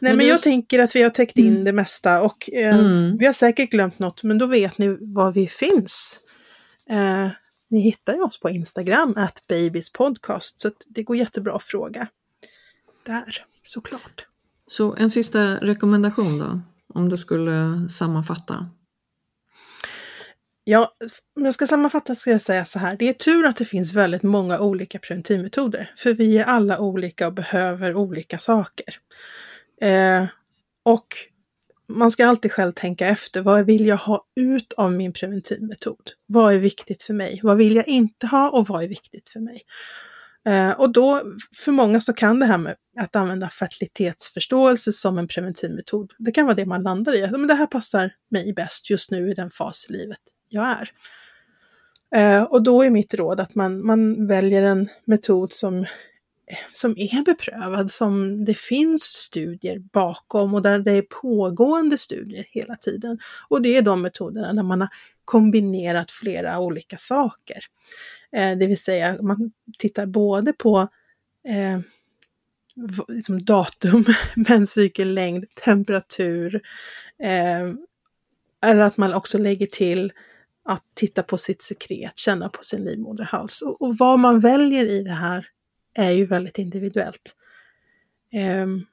[0.00, 1.64] Men men, jag tänker att vi har täckt in Mm.
[1.64, 3.16] det mesta och eh, Mm.
[3.18, 6.20] vi har säkert glömt något, men då vet ni var vi finns.
[6.90, 7.28] Eh,
[7.70, 12.08] ni hittar ju oss på Instagram, at babyspodcast, så att det går jättebra att fråga.
[13.06, 14.26] Där, såklart.
[14.70, 16.60] Så en sista rekommendation då,
[16.94, 18.70] om du skulle sammanfatta.
[20.64, 20.96] Ja,
[21.36, 22.96] om jag ska sammanfatta ska jag säga så här.
[22.96, 25.92] Det är tur att det finns väldigt många olika preventivmetoder.
[25.96, 28.94] För vi är alla olika och behöver olika saker.
[29.80, 30.26] Eh,
[30.82, 31.06] och
[31.90, 33.42] man ska alltid själv tänka efter.
[33.42, 36.10] Vad vill jag ha ut av min preventivmetod?
[36.26, 37.40] Vad är viktigt för mig?
[37.42, 39.62] Vad vill jag inte ha och vad är viktigt för mig?
[40.46, 41.22] Eh, och då,
[41.56, 46.46] för många så kan det här med att använda fertilitetsförståelse som en preventivmetod, det kan
[46.46, 47.24] vara det man landar i.
[47.24, 50.18] Att, Men det här passar mig bäst just nu i den fas i livet
[50.48, 50.90] jag är.
[52.14, 55.86] Eh, och då är mitt råd att man, man väljer en metod som,
[56.72, 62.76] som är beprövad, som det finns studier bakom och där det är pågående studier hela
[62.76, 63.18] tiden.
[63.48, 64.90] Och det är de metoderna där man har
[65.24, 67.58] kombinerat flera olika saker.
[68.32, 70.88] Eh, det vill säga man tittar både på
[71.48, 71.80] eh,
[73.08, 74.04] liksom datum,
[74.48, 76.60] menscykellängd, temperatur,
[77.22, 77.72] eh,
[78.62, 80.12] eller att man också lägger till
[80.64, 83.62] att titta på sitt sekret, känna på sin livmoderhals.
[83.62, 85.46] Och, och vad man väljer i det här
[85.94, 87.36] är ju väldigt individuellt.
[88.32, 88.86] Ehm,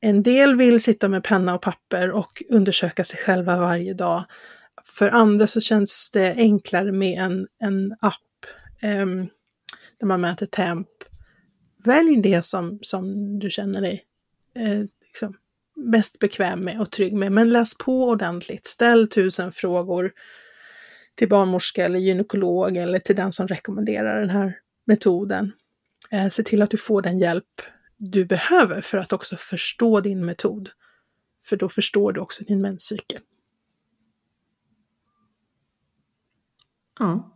[0.00, 4.24] en del vill sitta med penna och papper och undersöka sig själva varje dag.
[4.84, 8.46] För andra så känns det enklare med en, en app
[8.82, 9.28] ehm,
[10.00, 10.88] där man mäter temp.
[11.84, 14.04] Välj det som, som du känner dig
[14.56, 15.36] eh, liksom,
[15.76, 17.32] mest bekväm med och trygg med.
[17.32, 18.66] Men läs på ordentligt.
[18.66, 20.12] Ställ tusen frågor
[21.14, 25.52] till barnmorska eller gynekolog eller till den som rekommenderar den här metoden.
[26.12, 27.62] Eh, se till att du får den hjälp
[27.96, 30.70] du behöver för att också förstå din metod.
[31.46, 33.20] För då förstår du också din menscykel.
[36.98, 37.28] Ja,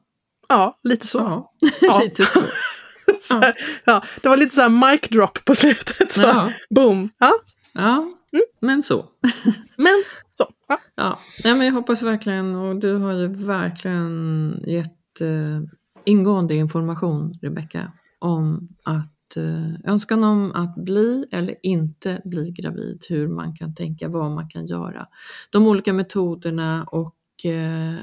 [0.49, 1.19] Ja, lite så.
[1.19, 1.53] ja.
[1.81, 2.01] Ja.
[2.05, 2.43] lite så.
[3.21, 3.55] så här,
[3.85, 6.13] ja, det var lite så här mic drop på slutet.
[6.13, 6.23] Så.
[6.23, 6.53] Ja.
[6.71, 7.11] Boom!
[7.19, 7.33] Ja,
[7.73, 8.13] Ja,
[8.61, 9.09] men så.
[9.77, 10.03] men
[10.35, 10.53] så.
[10.69, 10.81] Ja.
[10.95, 15.61] Ja, nej, men jag hoppas verkligen, och du har ju verkligen gett eh,
[16.05, 23.29] ingående information, Rebecka, om att eh, önskan om att bli eller inte bli gravid, hur
[23.29, 25.09] man kan tänka, vad man kan göra,
[25.51, 27.97] de olika metoderna och, eh,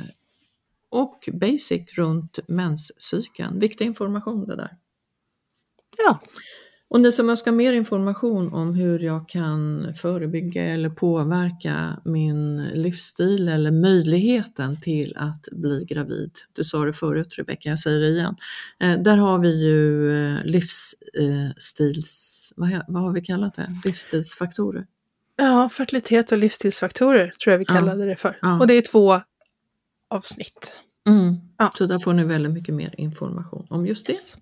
[0.90, 3.60] och basic runt menscykeln.
[3.60, 4.78] Viktig information det där.
[5.98, 6.20] ja.
[6.94, 13.48] Och ni som önskar mer information om hur jag kan förebygga eller påverka min livsstil
[13.48, 16.32] eller möjligheten till att bli gravid.
[16.54, 18.36] Du sa det förut Rebecka, jag säger det igen.
[18.80, 22.30] Eh, där har vi ju eh, livsstils...
[22.56, 22.72] Vad,
[23.04, 23.80] har vi kallat det?
[23.86, 24.86] Livsstilsfaktorer.
[25.36, 27.74] Ja, fertilitet och livsstilsfaktorer tror jag vi Ja.
[27.74, 28.38] kallade det för.
[28.42, 28.60] Ja.
[28.60, 29.22] Och det är två
[30.10, 30.82] avsnitt.
[31.08, 31.36] Mm.
[31.58, 31.72] Ja.
[31.78, 34.14] Så där får ni väldigt mycket mer information om just det.
[34.14, 34.38] Yes.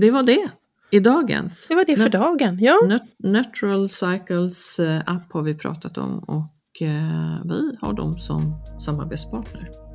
[0.00, 0.50] Det var det
[0.90, 1.68] i dagens.
[1.68, 2.58] Det var det för Nat- dagen.
[2.60, 2.74] Ja.
[2.84, 8.54] Nat- Natural Cycles eh, app har vi pratat om och eh, vi har dem som
[8.84, 9.87] samarbetspartner.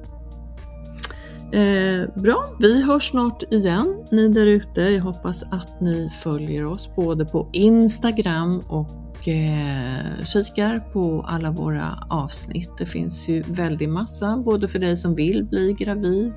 [1.54, 4.82] Eh, bra, vi hörs snart igen ni där ute.
[4.82, 12.08] Jag hoppas att ni följer oss både på Instagram och eh, kikar på alla våra
[12.10, 12.72] avsnitt.
[12.78, 16.34] Det finns ju väldigt massa, både för dig som vill bli gravid,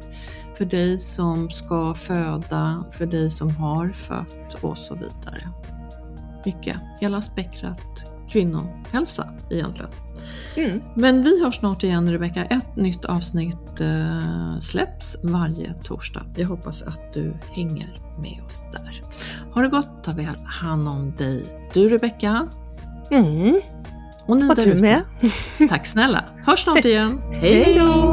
[0.55, 5.49] för dig som ska föda, för dig som har fött och så vidare.
[6.45, 9.91] Mycket, hela spektrat kvinnohälsa egentligen.
[10.57, 10.81] Mm.
[10.95, 12.45] Men vi hörs snart igen Rebecka.
[12.45, 16.27] Ett nytt avsnitt eh, släpps varje torsdag.
[16.37, 19.03] Jag hoppas att du hänger med oss där.
[19.55, 21.45] Ha det gott, ta väl hand om dig.
[21.74, 22.49] Du Rebecka.
[23.11, 23.59] Mm.
[24.27, 24.81] Och ni Och där du ute.
[24.81, 25.03] med.
[25.68, 26.24] Tack snälla.
[26.47, 27.20] Hörs snart igen.
[27.33, 28.12] Hej då!